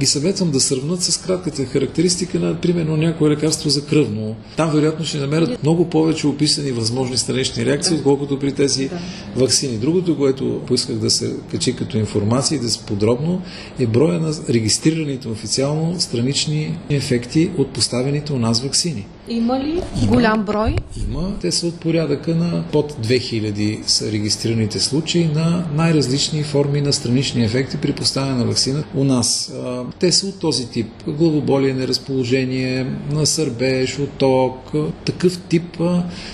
ги 0.00 0.06
съветвам 0.06 0.50
да 0.50 0.60
сравнат 0.60 1.02
с 1.02 1.16
кратката 1.16 1.64
характеристика 1.64 2.40
на, 2.40 2.60
примерно, 2.60 2.96
някое 2.96 3.30
лекарство 3.30 3.70
за 3.70 3.84
кръвно. 3.84 4.36
Там 4.56 4.70
вероятно 4.70 5.04
ще 5.04 5.18
намерят 5.18 5.62
много 5.62 5.90
повече 5.90 6.26
описани 6.26 6.70
възможни 6.72 7.16
странични 7.16 7.66
реакции, 7.66 7.96
отколкото 7.96 8.38
при 8.38 8.52
тези 8.52 8.88
да. 8.88 8.98
вакцини. 9.36 9.76
Другото, 9.76 10.16
което 10.16 10.62
поисках 10.66 10.96
да 10.96 11.10
се 11.10 11.34
качи 11.50 11.76
като 11.76 11.98
информация 11.98 12.56
и 12.56 12.60
да 12.60 12.68
се 12.68 12.78
подробно, 12.78 13.42
е 13.78 13.86
броя 13.86 14.20
на 14.20 14.34
регистрираните 14.48 15.28
официално 15.28 16.00
странични 16.00 16.78
ефекти 16.90 17.50
от 17.58 17.72
поставените 17.72 18.32
у 18.32 18.38
нас 18.38 18.62
вакцини. 18.62 19.06
Има 19.28 19.60
ли 19.60 19.82
има, 20.02 20.06
голям 20.06 20.44
брой? 20.44 20.76
Има. 21.08 21.32
Те 21.40 21.52
са 21.52 21.66
от 21.66 21.80
порядъка 21.80 22.34
на 22.34 22.64
под 22.72 22.92
2000 22.92 23.86
са 23.86 24.12
регистрираните 24.12 24.80
случаи 24.80 25.28
на 25.34 25.64
най-различни 25.74 26.42
форми 26.42 26.80
на 26.80 26.92
странични 26.92 27.44
ефекти 27.44 27.76
при 27.76 27.92
поставяне 27.92 28.34
на 28.34 28.44
вакцина 28.44 28.84
у 28.94 29.04
нас. 29.04 29.52
Те 29.98 30.12
са 30.12 30.26
от 30.26 30.38
този 30.38 30.70
тип. 30.70 30.86
Главоболие, 31.06 31.74
неразположение, 31.74 32.86
на 33.10 33.26
сърбеж, 33.26 33.98
оток, 33.98 34.72
такъв 35.04 35.38
тип 35.38 35.78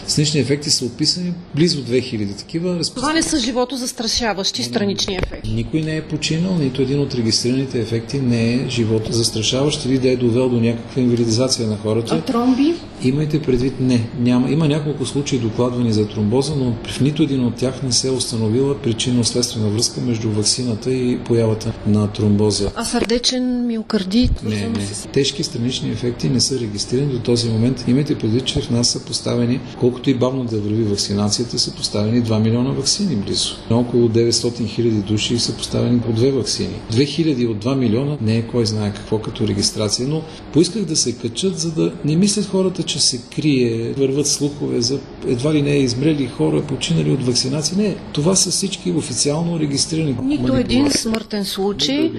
странични 0.06 0.40
ефекти 0.40 0.70
са 0.70 0.84
описани 0.84 1.32
близо 1.54 1.84
2000 1.84 2.38
такива. 2.38 2.80
Това 2.94 3.12
не 3.12 3.22
са 3.22 3.38
живото 3.38 3.76
застрашаващи 3.76 4.62
странични 4.62 5.14
ефекти. 5.14 5.50
Никой 5.54 5.80
не 5.80 5.96
е 5.96 6.02
починал, 6.02 6.58
нито 6.58 6.82
един 6.82 7.00
от 7.00 7.14
регистрираните 7.14 7.80
ефекти 7.80 8.20
не 8.20 8.54
е 8.54 8.68
живото 8.68 9.12
застрашаващ 9.12 9.84
или 9.84 9.99
да 9.99 10.11
е 10.11 10.16
довел 10.16 10.49
до 10.49 10.61
някаква 10.61 11.02
инвалидизация 11.02 11.68
на 11.68 11.76
хората. 11.76 12.14
А 12.14 12.20
тромби? 12.20 12.75
Имайте 13.04 13.42
предвид, 13.42 13.80
не. 13.80 14.09
Няма. 14.21 14.50
Има 14.50 14.68
няколко 14.68 15.06
случаи 15.06 15.38
докладвани 15.38 15.92
за 15.92 16.09
тромбоза, 16.09 16.54
но 16.56 16.75
в 16.85 17.00
нито 17.00 17.23
един 17.23 17.44
от 17.44 17.54
тях 17.54 17.82
не 17.82 17.92
се 17.92 18.09
е 18.09 18.11
установила 18.11 18.75
причинно-следствена 18.75 19.68
връзка 19.68 20.00
между 20.00 20.30
вакцината 20.30 20.92
и 20.92 21.18
появата 21.18 21.73
на 21.87 22.12
тромбоза. 22.12 22.71
А 22.76 22.85
сърдечен 22.85 23.66
миокардит? 23.66 24.42
Не, 24.42 24.68
не. 24.68 24.87
Тежки 25.12 25.44
странични 25.44 25.90
ефекти 25.90 26.28
не 26.28 26.40
са 26.40 26.61
регистрирани 26.61 27.12
до 27.12 27.18
този 27.18 27.49
момент. 27.50 27.85
Имайте 27.88 28.18
предвид, 28.18 28.44
че 28.44 28.61
в 28.61 28.71
нас 28.71 28.88
са 28.88 29.04
поставени, 29.04 29.61
колкото 29.80 30.11
и 30.11 30.14
бавно 30.14 30.44
да 30.44 30.61
върви 30.61 30.82
вакцинацията, 30.82 31.59
са 31.59 31.75
поставени 31.75 32.23
2 32.23 32.42
милиона 32.42 32.71
вакцини 32.71 33.16
близо. 33.16 33.56
На 33.71 33.78
около 33.78 34.09
900 34.09 34.66
хиляди 34.66 35.02
души 35.02 35.38
са 35.38 35.56
поставени 35.56 36.00
по 36.00 36.12
две 36.12 36.30
вакцини. 36.30 36.75
2000 36.92 37.49
от 37.49 37.64
2 37.64 37.75
милиона 37.75 38.16
не 38.21 38.37
е 38.37 38.42
кой 38.42 38.66
знае 38.66 38.92
какво 38.94 39.18
като 39.18 39.49
регистрация, 39.49 40.09
но 40.09 40.23
поисках 40.52 40.85
да 40.85 40.97
се 40.97 41.12
качат, 41.12 41.59
за 41.59 41.71
да 41.71 41.92
не 42.04 42.16
мислят 42.16 42.47
хората, 42.47 42.82
че 42.92 43.00
се 43.00 43.20
крие, 43.37 43.92
върват 43.92 44.26
слухове 44.26 44.80
за 44.80 45.00
едва 45.26 45.54
ли 45.54 45.62
не 45.62 45.70
измрели 45.70 46.26
хора, 46.26 46.62
починали 46.62 47.11
от 47.11 47.26
вакцинация. 47.26 47.78
Не, 47.78 47.96
това 48.12 48.37
са 48.37 48.50
всички 48.50 48.90
официално 48.90 49.61
регистрирани. 49.61 50.16
Нито 50.22 50.56
един 50.56 50.90
смъртен 50.90 51.44
случай 51.44 52.12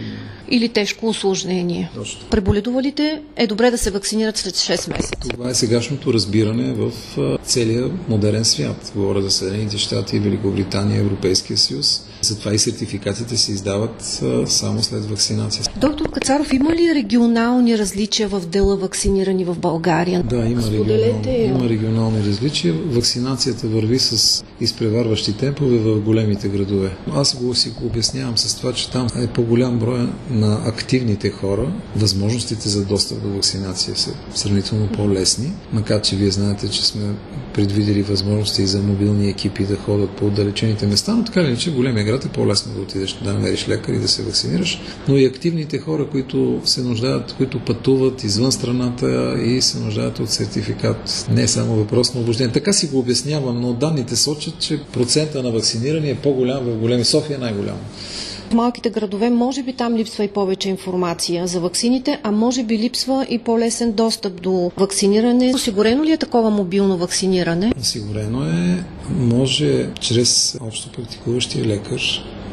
или 0.54 0.70
тежко 0.70 1.08
осложнение. 1.08 1.92
Точно. 1.96 2.22
Преболедувалите 2.30 3.22
е 3.36 3.48
добре 3.48 3.72
да 3.72 3.78
се 3.78 3.92
вакцинират 3.92 4.38
след 4.38 4.56
6 4.56 4.98
месеца. 4.98 5.30
Това 5.30 5.50
е 5.50 5.54
сегашното 5.54 6.14
разбиране 6.14 6.74
в 6.74 6.92
целия 7.44 7.92
модерен 8.10 8.46
свят. 8.46 8.92
Говоря 8.96 9.22
за 9.22 9.32
Съединените 9.32 9.78
щати, 9.78 10.20
Великобритания, 10.20 11.00
Европейския 11.00 11.58
съюз. 11.58 12.06
Затова 12.22 12.54
и 12.54 12.60
сертификатите 12.60 13.38
се 13.38 13.52
издават 13.52 14.24
само 14.46 14.84
след 14.84 15.06
вакцинация. 15.06 15.66
Доктор 15.78 16.12
Кацаров, 16.12 16.54
има 16.54 16.76
ли 16.76 16.96
регионални 16.96 17.78
различия 17.78 18.28
в 18.28 18.46
дела 18.46 18.78
вакцинирани 18.78 19.46
в 19.46 19.60
България? 19.60 20.24
Да, 20.24 20.36
има, 20.36 20.62
регионални, 20.62 21.44
има 21.44 21.70
регионални 21.70 22.24
различия. 22.28 22.74
Вакцинацията 22.74 23.68
върви 23.68 24.00
с 24.00 24.44
изпреварващи 24.62 25.38
темпове 25.38 25.78
в 25.78 26.00
големите 26.00 26.48
градове. 26.48 26.96
Аз 27.14 27.36
го 27.36 27.56
си 27.56 27.70
го 27.70 27.86
обяснявам 27.86 28.38
с 28.38 28.56
това, 28.56 28.74
че 28.74 28.92
там 28.92 29.08
е 29.16 29.28
по-голям 29.28 29.80
брой 29.80 30.08
на 30.30 30.43
активните 30.66 31.30
хора. 31.30 31.74
Възможностите 31.96 32.70
за 32.70 32.86
достъп 32.86 33.22
до 33.22 33.30
вакцинация 33.30 33.96
са 33.96 34.14
сравнително 34.36 34.88
по-лесни, 34.88 35.52
макар 35.74 36.02
че 36.02 36.16
вие 36.16 36.32
знаете, 36.32 36.70
че 36.70 36.86
сме 36.86 37.02
предвидели 37.54 38.04
възможности 38.04 38.68
за 38.68 38.82
мобилни 38.82 39.30
екипи 39.30 39.66
да 39.66 39.76
ходят 39.76 40.10
по 40.10 40.26
отдалечените 40.26 40.88
места, 40.88 41.16
но 41.16 41.24
така 41.24 41.42
или 41.42 41.48
иначе 41.48 41.72
големия 41.72 42.06
град 42.06 42.26
е 42.26 42.30
по-лесно 42.30 42.74
да 42.74 42.82
отидеш 42.82 43.18
да 43.24 43.34
намериш 43.34 43.68
лекар 43.70 43.94
и 43.94 44.00
да 44.00 44.08
се 44.08 44.24
вакцинираш, 44.24 44.82
но 45.08 45.18
и 45.18 45.26
активните 45.26 45.80
хора, 45.80 46.08
които 46.12 46.62
се 46.66 46.82
нуждаят, 46.82 47.34
които 47.34 47.60
пътуват 47.60 48.24
извън 48.24 48.52
страната 48.52 49.36
и 49.46 49.62
се 49.62 49.80
нуждаят 49.80 50.20
от 50.20 50.30
сертификат. 50.30 51.26
Не 51.32 51.44
е 51.44 51.48
само 51.48 51.76
въпрос 51.76 52.14
на 52.14 52.22
обождение. 52.22 52.54
Така 52.54 52.74
си 52.74 52.88
го 52.88 53.00
обяснявам, 53.00 53.62
но 53.62 53.74
данните 53.74 54.16
сочат, 54.16 54.60
че 54.60 54.82
процента 54.94 55.44
на 55.44 55.52
вакциниране 55.52 56.10
е 56.10 56.16
по-голям 56.16 56.64
в 56.64 56.78
големи 56.78 57.06
София 57.06 57.36
е 57.36 57.40
малките 58.54 58.90
градове 58.90 59.30
може 59.30 59.64
би 59.64 59.74
там 59.74 59.96
липсва 59.96 60.24
и 60.24 60.28
повече 60.28 60.70
информация 60.70 61.48
за 61.48 61.60
ваксините, 61.60 62.20
а 62.24 62.32
може 62.32 62.64
би 62.64 62.78
липсва 62.78 63.26
и 63.30 63.38
по-лесен 63.38 63.92
достъп 63.92 64.42
до 64.42 64.72
вакциниране. 64.78 65.52
Осигурено 65.56 66.04
ли 66.04 66.12
е 66.12 66.18
такова 66.18 66.50
мобилно 66.50 66.98
вакциниране? 66.98 67.74
Осигурено 67.80 68.44
е. 68.44 68.84
Може 69.10 69.94
чрез 70.00 70.58
общо 70.62 70.92
практикуващия 70.92 71.66
лекар 71.66 72.02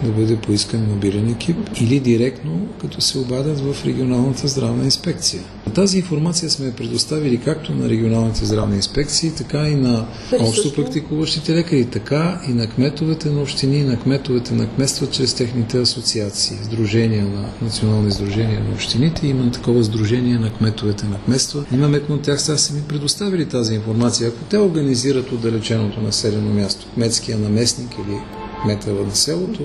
да 0.05 0.11
бъде 0.11 0.37
поискан 0.37 0.87
мобилен 0.89 1.31
екип 1.31 1.57
или 1.81 2.01
директно, 2.01 2.69
като 2.81 3.01
се 3.01 3.19
обадят 3.19 3.61
в 3.61 3.85
регионалната 3.87 4.49
здравна 4.49 4.85
инспекция. 4.85 5.43
Тази 5.75 5.99
информация 5.99 6.51
сме 6.51 6.73
предоставили 6.73 7.37
както 7.37 7.75
на 7.75 7.89
регионалните 7.89 8.45
здравни 8.45 8.77
инспекции, 8.77 9.31
така 9.31 9.69
и 9.69 9.75
на 9.75 10.07
общо 10.41 10.75
практикуващите 10.75 11.55
лекари, 11.55 11.85
така 11.85 12.41
и 12.49 12.53
на 12.53 12.67
кметовете 12.67 13.31
на 13.31 13.41
общини, 13.41 13.77
и 13.77 13.85
на 13.85 14.01
кметовете 14.01 14.55
на 14.55 14.69
кметства 14.69 15.07
чрез 15.07 15.35
техните 15.35 15.79
асоциации, 15.79 16.57
сдружения 16.63 17.25
на 17.25 17.45
национални 17.63 18.13
сдружения 18.13 18.61
на 18.61 18.71
общините. 18.71 19.27
Има 19.27 19.51
такова 19.51 19.85
сдружение 19.85 20.39
на 20.39 20.53
кметовете 20.53 21.07
на 21.07 21.19
кметства. 21.19 21.65
Имаме 21.73 22.01
контакт, 22.01 22.41
сега 22.41 22.59
са 22.59 22.75
ми 22.75 22.83
предоставили 22.89 23.47
тази 23.47 23.75
информация. 23.75 24.29
Ако 24.29 24.45
те 24.51 24.59
организират 24.59 25.33
отдалеченото 25.33 26.01
населено 26.01 26.55
място, 26.55 26.87
кметския 26.95 27.39
наместник 27.39 27.91
или 28.07 28.40
кмета 28.63 28.93
на 28.93 29.15
селото, 29.15 29.63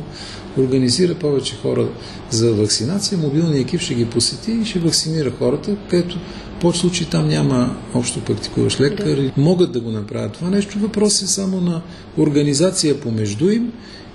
организира 0.58 1.16
повече 1.16 1.56
хора 1.62 1.88
за 2.30 2.54
вакцинация, 2.54 3.18
мобилният 3.18 3.68
екип 3.68 3.82
ще 3.82 3.94
ги 3.94 4.06
посети 4.06 4.52
и 4.52 4.66
ще 4.66 4.80
вакцинира 4.80 5.32
хората, 5.40 5.76
където 5.90 6.18
в 6.56 6.60
повече 6.60 6.80
случаи 6.80 7.08
там 7.08 7.28
няма 7.28 7.78
общо 7.94 8.22
практикуващ 8.22 8.82
лекар. 8.82 9.16
Да. 9.16 9.32
Могат 9.38 9.72
да 9.72 9.80
го 9.80 9.92
направят 9.92 10.34
това 10.34 10.50
нещо. 10.50 10.80
Въпрос 10.80 11.22
е 11.22 11.28
само 11.28 11.62
на 11.62 11.82
организация 12.18 13.00
помежду 13.02 13.50
им 13.50 13.72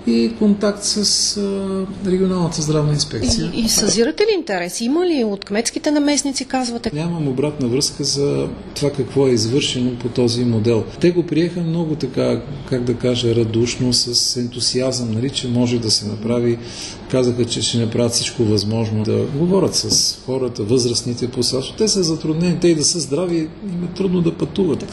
и 0.07 0.33
контакт 0.38 0.85
с 0.85 1.37
а, 1.37 2.11
регионалната 2.11 2.62
здравна 2.62 2.92
инспекция. 2.92 3.50
И, 3.54 3.61
и 3.61 3.69
съзирате 3.69 4.23
ли 4.23 4.38
интерес? 4.38 4.80
Има 4.80 5.07
ли 5.07 5.25
от 5.25 5.45
кметските 5.45 5.90
наместници, 5.90 6.45
казвате? 6.45 6.90
Нямам 6.95 7.28
обратна 7.28 7.69
връзка 7.69 8.04
за 8.04 8.49
това 8.75 8.90
какво 8.90 9.28
е 9.28 9.30
извършено 9.30 9.99
по 9.99 10.09
този 10.09 10.45
модел. 10.45 10.85
Те 11.00 11.11
го 11.11 11.26
приеха 11.26 11.61
много 11.61 11.95
така, 11.95 12.42
как 12.69 12.85
да 12.85 12.95
кажа, 12.95 13.35
радушно, 13.35 13.92
с 13.92 14.37
ентусиазъм, 14.37 15.11
нали, 15.11 15.30
че 15.30 15.49
може 15.49 15.78
да 15.78 15.90
се 15.90 16.07
направи. 16.07 16.59
Казаха, 17.11 17.45
че 17.45 17.62
ще 17.62 17.79
направят 17.79 18.12
всичко 18.12 18.45
възможно 18.45 19.02
да 19.02 19.26
говорят 19.35 19.75
с 19.75 20.19
хората, 20.26 20.62
възрастните 20.62 21.29
по 21.29 21.40
Те 21.79 21.88
са 21.88 22.02
затруднени, 22.02 22.61
те 22.61 22.69
и 22.69 22.75
да 22.75 22.85
са 22.85 23.00
здрави, 23.00 23.38
им 23.38 23.85
е 23.85 23.95
трудно 23.97 24.21
да 24.21 24.35
пътуват. 24.35 24.87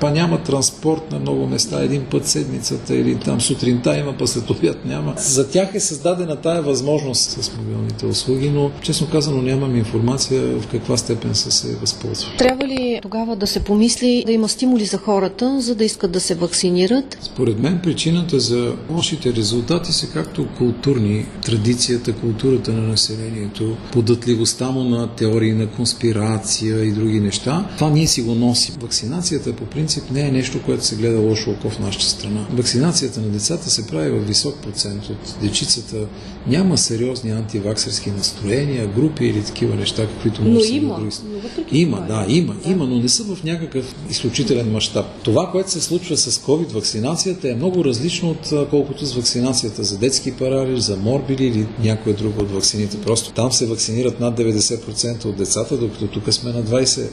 Па 0.00 0.10
няма 0.10 0.42
транспорт 0.42 1.10
на 1.10 1.18
много 1.18 1.46
места 1.46 1.82
един 1.82 2.04
път 2.10 2.26
седмицата 2.26 2.96
или 2.96 3.16
там 3.16 3.40
сутринта 3.40 3.98
има, 3.98 4.14
па 4.18 4.26
след 4.26 4.50
обяд 4.50 4.84
няма. 4.84 5.14
За 5.16 5.50
тях 5.50 5.74
е 5.74 5.80
създадена 5.80 6.36
тая 6.36 6.62
възможност 6.62 7.30
с 7.30 7.56
мобилните 7.56 8.06
услуги, 8.06 8.50
но 8.50 8.70
честно 8.82 9.06
казано 9.12 9.42
нямам 9.42 9.76
информация 9.76 10.42
в 10.42 10.66
каква 10.66 10.96
степен 10.96 11.34
са 11.34 11.50
се 11.50 11.76
възползвали. 11.76 12.36
Трябва 12.38 12.66
ли 12.66 12.98
тогава 13.02 13.36
да 13.36 13.46
се 13.46 13.64
помисли 13.64 14.22
да 14.26 14.32
има 14.32 14.48
стимули 14.48 14.84
за 14.84 14.98
хората, 14.98 15.60
за 15.60 15.74
да 15.74 15.84
искат 15.84 16.12
да 16.12 16.20
се 16.20 16.34
вакцинират? 16.34 17.18
Според 17.22 17.58
мен 17.58 17.80
причината 17.82 18.40
за 18.40 18.74
лошите 18.90 19.32
резултати 19.32 19.92
са 19.92 20.06
както 20.06 20.46
културни, 20.58 21.26
традицията, 21.60 22.12
културата 22.12 22.72
на 22.72 22.80
населението, 22.80 23.76
податливостта 23.92 24.70
му 24.70 24.84
на 24.84 25.08
теории 25.08 25.52
на 25.52 25.66
конспирация 25.66 26.84
и 26.84 26.92
други 26.92 27.20
неща. 27.20 27.68
Това 27.76 27.90
ние 27.90 28.06
си 28.06 28.22
го 28.22 28.34
носим. 28.34 28.74
Вакцинацията 28.80 29.52
по 29.52 29.64
принцип 29.64 30.04
не 30.10 30.20
е 30.20 30.32
нещо, 30.32 30.62
което 30.62 30.84
се 30.84 30.96
гледа 30.96 31.18
лошо 31.18 31.50
око 31.50 31.70
в 31.70 31.78
нашата 31.78 32.04
страна. 32.04 32.46
Вакцинацията 32.52 33.20
на 33.20 33.28
децата 33.28 33.70
се 33.70 33.86
прави 33.86 34.10
в 34.10 34.26
висок 34.26 34.56
процент 34.62 35.04
от 35.04 35.34
дечицата 35.42 35.96
няма 36.46 36.78
сериозни 36.78 37.30
антиваксерски 37.30 38.10
настроения, 38.10 38.86
групи 38.86 39.24
или 39.24 39.42
такива 39.42 39.74
неща, 39.74 40.06
каквито 40.06 40.42
но 40.44 40.50
може 40.50 40.74
има. 40.74 40.94
други. 40.94 41.10
Има, 41.72 42.06
да, 42.08 42.24
има, 42.28 42.54
да. 42.64 42.70
има, 42.70 42.86
но 42.86 42.98
не 42.98 43.08
са 43.08 43.24
в 43.24 43.44
някакъв 43.44 43.94
изключителен 44.10 44.72
мащаб. 44.72 45.06
Това, 45.22 45.50
което 45.50 45.70
се 45.70 45.80
случва 45.80 46.16
с 46.16 46.38
COVID 46.38 46.72
вакцинацията 46.72 47.50
е 47.50 47.54
много 47.54 47.84
различно 47.84 48.30
от 48.30 48.68
колкото 48.70 49.06
с 49.06 49.14
вакцинацията 49.14 49.84
за 49.84 49.98
детски 49.98 50.32
паралич, 50.32 50.78
за 50.78 50.96
морбили 50.96 51.49
или 51.50 51.66
някоя 51.82 52.16
друга 52.16 52.42
от 52.42 52.50
вакцините. 52.50 53.00
Просто 53.00 53.32
там 53.32 53.52
се 53.52 53.66
вакцинират 53.66 54.20
над 54.20 54.38
90% 54.38 55.24
от 55.24 55.36
децата, 55.36 55.76
докато 55.76 56.06
тук 56.06 56.32
сме 56.32 56.52
на 56.52 56.62
20%. 56.62 57.08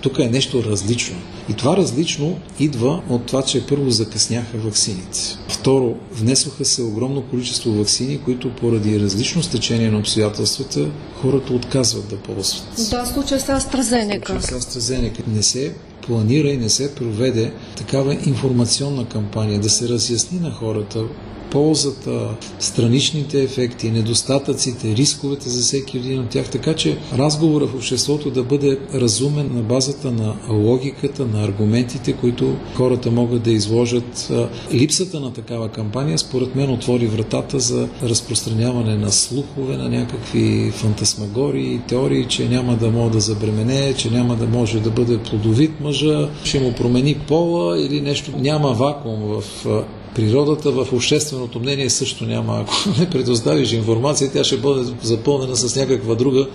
Тук 0.00 0.18
е 0.18 0.28
нещо 0.28 0.64
различно. 0.64 1.16
И 1.48 1.54
това 1.54 1.76
различно 1.76 2.38
идва 2.58 3.02
от 3.08 3.26
това, 3.26 3.42
че 3.42 3.66
първо 3.66 3.90
закъсняха 3.90 4.58
вакцините. 4.58 5.20
Второ, 5.48 5.94
внесоха 6.12 6.64
се 6.64 6.82
огромно 6.82 7.22
количество 7.22 7.72
вакцини, 7.72 8.20
които 8.24 8.50
поради 8.56 9.00
различно 9.00 9.42
стечение 9.42 9.90
на 9.90 9.98
обстоятелствата 9.98 10.90
хората 11.20 11.52
отказват 11.52 12.08
да 12.08 12.16
ползват. 12.16 12.90
Да, 12.90 13.06
случая 13.06 13.40
с 13.40 13.46
AstraZeneca. 13.46 14.38
С 14.38 14.50
AstraZeneca 14.50 15.26
не 15.26 15.42
се 15.42 15.74
планира 16.06 16.48
и 16.48 16.56
не 16.56 16.68
се 16.68 16.94
проведе 16.94 17.52
такава 17.76 18.14
информационна 18.26 19.08
кампания, 19.08 19.60
да 19.60 19.70
се 19.70 19.88
разясни 19.88 20.40
на 20.40 20.50
хората 20.50 21.04
ползата, 21.50 22.28
страничните 22.58 23.42
ефекти, 23.42 23.90
недостатъците, 23.90 24.96
рисковете 24.96 25.48
за 25.48 25.62
всеки 25.62 25.96
един 25.98 26.20
от 26.20 26.28
тях, 26.28 26.50
така 26.50 26.74
че 26.74 26.98
разговора 27.18 27.66
в 27.66 27.74
обществото 27.74 28.30
да 28.30 28.42
бъде 28.42 28.78
разумен 28.94 29.50
на 29.54 29.62
базата 29.62 30.10
на 30.10 30.34
логиката, 30.50 31.26
на 31.26 31.44
аргументите, 31.44 32.12
които 32.12 32.56
хората 32.74 33.10
могат 33.10 33.42
да 33.42 33.50
изложат. 33.50 34.32
Липсата 34.72 35.20
на 35.20 35.32
такава 35.32 35.68
кампания, 35.68 36.18
според 36.18 36.54
мен, 36.54 36.70
отвори 36.70 37.06
вратата 37.06 37.60
за 37.60 37.88
разпространяване 38.02 38.96
на 38.96 39.12
слухове, 39.12 39.76
на 39.76 39.88
някакви 39.88 40.70
фантасмагории, 40.70 41.80
теории, 41.88 42.26
че 42.28 42.48
няма 42.48 42.76
да 42.76 42.90
може 42.90 43.12
да 43.12 43.20
забремене, 43.20 43.94
че 43.94 44.10
няма 44.10 44.36
да 44.36 44.46
може 44.46 44.80
да 44.80 44.90
бъде 44.90 45.18
плодовит 45.18 45.80
мъжа, 45.80 46.28
ще 46.44 46.60
му 46.60 46.72
промени 46.72 47.14
пола 47.14 47.80
или 47.80 48.00
нещо. 48.00 48.30
Няма 48.38 48.68
вакуум 48.68 49.20
в 49.20 49.66
Природата 50.14 50.70
в 50.70 50.92
общественото 50.92 51.60
мнение 51.60 51.90
също 51.90 52.24
няма. 52.24 52.60
Ако 52.60 52.72
не 53.00 53.10
предоставиш 53.10 53.72
информация, 53.72 54.30
тя 54.32 54.44
ще 54.44 54.56
бъде 54.56 54.92
запълнена 55.02 55.56
с 55.56 55.76
някаква 55.76 56.14
друга 56.14 56.46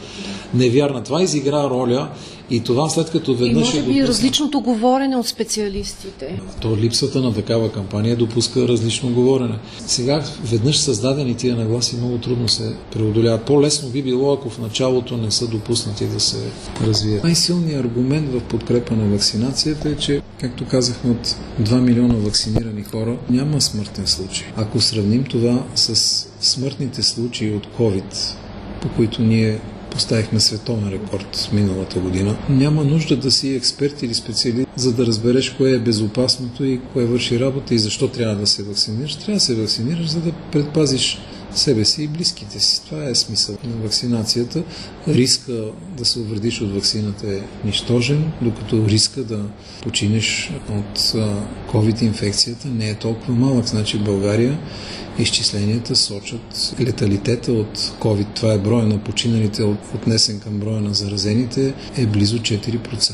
невярна. 0.54 1.04
Това 1.04 1.24
изигра 1.24 1.70
роля 1.70 2.10
и 2.50 2.60
това 2.60 2.90
след 2.90 3.10
като 3.10 3.36
веднъж... 3.36 3.74
И 3.74 3.78
може 3.78 3.88
би 3.88 4.00
е 4.00 4.08
различното 4.08 4.62
говорене 4.62 5.18
от 5.18 5.28
специалистите. 5.28 6.42
То 6.62 6.78
липсата 6.78 7.22
на 7.22 7.34
такава 7.34 7.72
кампания 7.72 8.16
допуска 8.16 8.68
различно 8.68 9.10
говорене. 9.10 9.56
Сега 9.88 10.24
веднъж 10.44 10.78
създадени 10.78 11.36
тия 11.36 11.56
нагласи 11.56 11.96
много 11.96 12.18
трудно 12.18 12.48
се 12.50 12.76
преодоляват. 12.92 13.42
По-лесно 13.42 13.90
би 13.90 14.04
било, 14.04 14.34
ако 14.34 14.50
в 14.50 14.60
началото 14.60 15.18
не 15.18 15.32
са 15.32 15.48
допуснати 15.48 16.06
да 16.06 16.20
се 16.20 16.38
развият. 16.88 17.24
Най-силният 17.24 17.86
аргумент 17.86 18.30
в 18.34 18.42
подкрепа 18.42 18.96
на 18.96 19.10
вакцинацията 19.10 19.90
е, 19.90 19.96
че, 19.96 20.22
както 20.46 20.66
казахме, 20.66 21.12
от 21.12 21.36
2 21.62 21.80
милиона 21.80 22.16
вакцинирани 22.16 22.84
хора 22.84 23.18
няма 23.30 23.62
смъртен 23.62 24.08
случай. 24.08 24.48
Ако 24.56 24.82
сравним 24.82 25.24
това 25.24 25.64
с 25.76 25.96
смъртните 26.42 27.04
случаи 27.04 27.54
от 27.54 27.68
COVID, 27.80 28.36
по 28.82 28.90
които 28.90 29.22
ние 29.22 29.60
поставихме 29.92 30.40
световен 30.40 30.90
рекорд 30.90 31.50
миналата 31.54 32.00
година. 32.00 32.38
Няма 32.50 32.84
нужда 32.84 33.18
да 33.18 33.32
си 33.32 33.50
експерт 33.50 34.04
или 34.04 34.14
специалист, 34.14 34.68
за 34.76 34.94
да 34.94 35.06
разбереш 35.06 35.50
кое 35.50 35.72
е 35.72 35.80
безопасното 35.80 36.66
и 36.66 36.82
кое 36.94 37.06
върши 37.06 37.40
работа 37.40 37.76
и 37.76 37.80
защо 37.80 38.08
трябва 38.08 38.36
да 38.36 38.48
се 38.48 38.64
вакцинираш. 38.64 39.16
Трябва 39.16 39.34
да 39.34 39.40
се 39.40 39.56
вакцинираш, 39.56 40.10
за 40.10 40.20
да 40.20 40.32
предпазиш 40.52 41.20
себе 41.56 41.86
си 41.86 42.04
и 42.04 42.08
близките 42.08 42.60
си. 42.60 42.82
Това 42.86 43.10
е 43.10 43.16
смисъл 43.16 43.58
на 43.64 43.76
вакцинацията. 43.84 44.64
Риска 45.08 45.64
да 45.98 46.06
се 46.06 46.20
увредиш 46.20 46.62
от 46.62 46.74
вакцината 46.74 47.28
е 47.28 47.42
нищожен, 47.66 48.32
докато 48.42 48.90
риска 48.90 49.24
да 49.24 49.46
починеш 49.84 50.52
от 50.70 51.00
COVID-инфекцията 51.72 52.66
не 52.66 52.90
е 52.90 52.96
толкова 52.96 53.34
малък. 53.34 53.68
Значи 53.68 54.00
България 54.00 54.60
изчисленията 55.20 55.96
сочат 55.96 56.76
леталитета 56.80 57.52
от 57.52 57.78
COVID, 57.78 58.36
това 58.36 58.54
е 58.54 58.58
броя 58.58 58.86
на 58.86 59.04
починалите 59.04 59.64
отнесен 59.96 60.40
към 60.40 60.60
броя 60.60 60.82
на 60.82 60.94
заразените, 60.94 61.74
е 61.98 62.06
близо 62.06 62.40
4%. 62.40 63.12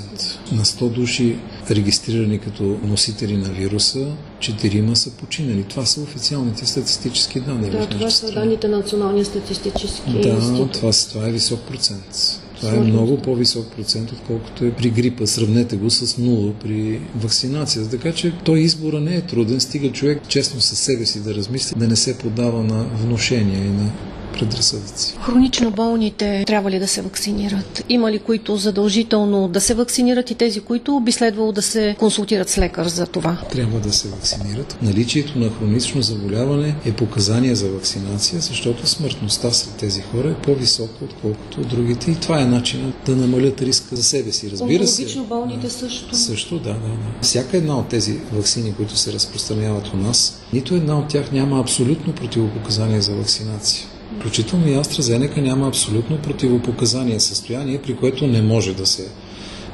На 0.52 0.66
100 0.66 0.90
души 0.90 1.36
регистрирани 1.72 2.40
като 2.40 2.64
носители 2.84 3.38
на 3.38 3.50
вируса, 3.50 4.08
4 4.40 4.94
са 4.94 5.12
починали. 5.12 5.64
Това 5.64 5.86
са 5.86 6.02
официалните 6.02 6.66
статистически 6.66 7.40
данни. 7.40 7.70
Да, 7.70 7.88
това 7.88 8.10
са 8.10 8.32
данните 8.32 8.68
на 8.68 8.78
Националния 8.78 9.26
статистически 9.26 10.12
да, 10.12 10.30
институт. 10.30 10.72
Това, 10.72 10.92
това 11.12 11.28
е 11.28 11.32
висок 11.32 11.60
процент. 11.60 12.42
Това 12.62 12.74
е 12.74 12.80
много 12.80 13.18
по-висок 13.18 13.68
процент, 13.76 14.12
отколкото 14.12 14.66
е 14.66 14.72
при 14.72 14.90
грипа. 14.90 15.28
Сравнете 15.28 15.76
го 15.76 15.90
с 15.90 16.18
нула 16.18 16.54
при 16.64 17.02
вакцинацията. 17.16 17.90
Така 17.90 18.14
че 18.14 18.34
той 18.46 18.60
избора 18.60 19.00
не 19.00 19.16
е 19.16 19.22
труден, 19.22 19.60
стига 19.60 19.92
човек 19.92 20.22
честно 20.28 20.62
със 20.62 20.80
себе 20.80 21.06
си 21.06 21.24
да 21.24 21.36
размисли, 21.36 21.80
да 21.80 21.88
не 21.88 21.96
се 21.96 22.18
подава 22.18 22.64
на 22.64 22.84
вношения 22.84 23.66
и 23.66 23.70
на 23.70 23.92
предразсъдъци. 24.42 25.16
Хронично 25.22 25.72
болните 25.72 26.44
трябва 26.48 26.72
ли 26.72 26.80
да 26.80 26.88
се 26.88 27.02
вакцинират? 27.02 27.86
Има 27.90 28.12
ли 28.12 28.20
които 28.20 28.58
задължително 28.58 29.48
да 29.48 29.62
се 29.62 29.74
вакцинират 29.74 30.32
и 30.32 30.36
тези, 30.36 30.60
които 30.60 31.00
би 31.00 31.12
следвало 31.12 31.52
да 31.52 31.62
се 31.62 31.96
консултират 32.00 32.50
с 32.50 32.58
лекар 32.58 32.88
за 32.88 33.06
това? 33.06 33.38
Трябва 33.52 33.80
да 33.80 33.94
се 33.94 34.08
вакцинират. 34.08 34.78
Наличието 34.82 35.40
на 35.40 35.50
хронично 35.50 36.02
заболяване 36.02 36.76
е 36.86 36.92
показание 36.92 37.56
за 37.56 37.70
вакцинация, 37.70 38.40
защото 38.40 38.88
смъртността 38.88 39.52
сред 39.52 39.74
тези 39.74 40.02
хора 40.02 40.30
е 40.30 40.42
по-висока, 40.42 41.06
отколкото 41.06 41.62
от 41.62 41.68
другите 41.68 42.12
и 42.12 42.16
това 42.16 42.42
е 42.42 42.46
начинът 42.46 42.96
да 43.06 43.16
намалят 43.16 43.62
риска 43.62 43.96
за 43.96 44.04
себе 44.04 44.32
си. 44.32 44.52
Разбира 44.52 44.88
се. 44.88 45.20
болните 45.30 45.70
също. 45.70 46.16
Също, 46.16 46.60
да, 46.60 46.74
да, 46.74 46.74
да. 46.74 47.22
Всяка 47.22 47.58
една 47.58 47.78
от 47.78 47.88
тези 47.88 48.20
вакцини, 48.34 48.74
които 48.74 48.98
се 48.98 49.14
разпространяват 49.14 49.94
у 49.94 49.98
нас, 49.98 50.42
нито 50.54 50.76
една 50.76 51.00
от 51.00 51.08
тях 51.08 51.32
няма 51.32 51.60
абсолютно 51.60 52.14
противопоказание 52.14 53.02
за 53.02 53.16
вакцинация. 53.16 53.91
Включително 54.20 54.68
и 54.68 54.76
AstraZeneca 54.76 55.42
няма 55.42 55.68
абсолютно 55.68 56.18
противопоказание 56.18 57.20
състояние, 57.20 57.82
при 57.82 57.96
което 57.96 58.28
не 58.28 58.42
може 58.42 58.74
да 58.74 58.86
се 58.86 59.08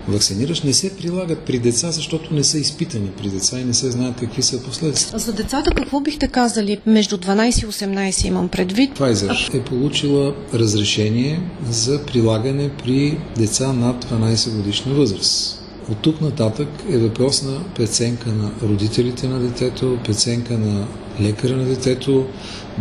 вакцинираш, 0.08 0.62
не 0.62 0.73
се 0.73 0.97
прилагат 0.97 1.39
при 1.39 1.60
деца, 1.60 1.91
защото 1.91 2.34
не 2.34 2.43
са 2.43 2.58
изпитани 2.58 3.10
при 3.17 3.30
деца 3.30 3.60
и 3.60 3.63
не 3.63 3.73
се 3.73 3.91
знаят 3.91 4.15
какви 4.15 4.41
са 4.41 4.63
последствия. 4.63 5.19
За 5.19 5.34
децата 5.34 5.71
какво 5.71 6.00
бихте 6.00 6.28
казали? 6.28 6.80
Между 6.86 7.17
12 7.17 7.63
и 7.63 7.67
18 7.67 8.28
имам 8.28 8.50
предвид. 8.50 9.00
Pfizer 9.00 9.54
е 9.54 9.63
получила 9.63 10.34
разрешение 10.54 11.41
за 11.69 12.06
прилагане 12.06 12.69
при 12.84 13.17
деца 13.38 13.73
над 13.73 14.06
12 14.06 14.56
годишна 14.56 14.93
възраст. 14.93 15.63
От 15.91 15.97
тук 15.97 16.21
нататък 16.21 16.67
е 16.89 16.97
въпрос 16.97 17.43
на 17.43 17.73
преценка 17.76 18.30
на 18.30 18.52
родителите 18.63 19.28
на 19.28 19.39
детето, 19.39 19.97
преценка 20.04 20.58
на 20.58 20.88
лекаря 21.21 21.58
на 21.58 21.65
детето, 21.65 22.26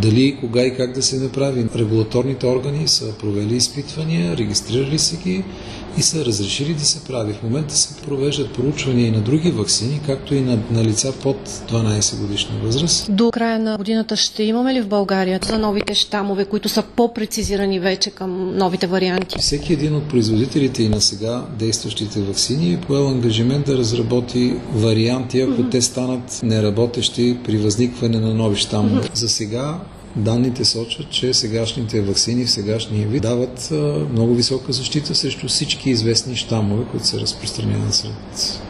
дали, 0.03 0.37
кога 0.41 0.63
и 0.63 0.77
как 0.77 0.93
да 0.93 1.03
се 1.03 1.17
направи. 1.17 1.67
Регулаторните 1.75 2.47
органи 2.47 2.89
са 2.89 3.19
провели 3.19 3.57
изпитвания, 3.57 4.37
регистрирали 4.37 4.99
са 4.99 5.17
ги 5.17 5.45
и 5.99 6.03
са 6.03 6.25
разрешили 6.25 6.75
да 6.75 6.85
се 6.85 7.05
прави. 7.05 7.33
В 7.33 7.43
момента 7.43 7.77
се 7.77 7.97
провеждат 8.03 8.53
проучвания 8.53 9.07
и 9.07 9.11
на 9.11 9.21
други 9.21 9.51
вакцини, 9.51 10.01
както 10.07 10.35
и 10.35 10.41
на, 10.41 10.59
на 10.71 10.85
лица 10.85 11.13
под 11.23 11.49
12 11.49 12.21
годишна 12.21 12.59
възраст. 12.63 13.17
До 13.17 13.31
края 13.31 13.59
на 13.59 13.77
годината 13.77 14.17
ще 14.17 14.43
имаме 14.43 14.75
ли 14.75 14.81
в 14.81 14.89
България 14.89 15.41
за 15.43 15.59
новите 15.59 15.95
щамове, 15.95 16.45
които 16.45 16.69
са 16.69 16.83
по-прецизирани 16.83 17.81
вече 17.81 18.11
към 18.11 18.57
новите 18.57 18.87
варианти? 18.87 19.39
Всеки 19.39 19.73
един 19.73 19.97
от 19.97 20.09
производителите 20.09 20.83
и 20.83 20.89
на 20.89 21.01
сега 21.01 21.45
действащите 21.59 22.21
вакцини 22.21 22.73
е 22.73 22.81
поел 22.81 23.09
ангажимент 23.09 23.67
да 23.67 23.79
разработи 23.79 24.55
варианти, 24.75 25.41
ако 25.41 25.53
mm-hmm. 25.53 25.71
те 25.71 25.83
станат 25.83 26.41
неработещи 26.43 27.37
при 27.45 27.59
възникване 27.59 28.21
на 28.21 28.35
нови 28.35 28.57
щамове. 28.57 29.01
Mm-hmm. 29.01 29.17
За 29.17 29.29
сега 29.29 29.79
Данните 30.17 30.65
сочат, 30.65 31.11
че 31.11 31.35
сегашните 31.35 32.01
вакцини 32.01 32.45
в 32.45 32.51
сегашния 32.51 33.09
вид 33.09 33.23
дават 33.23 33.73
много 34.13 34.35
висока 34.35 34.73
защита 34.73 35.15
срещу 35.15 35.49
всички 35.49 35.91
известни 35.91 36.37
щамове, 36.37 36.85
които 36.91 37.07
се 37.07 37.21
разпространяват 37.21 37.95
сред 37.95 38.13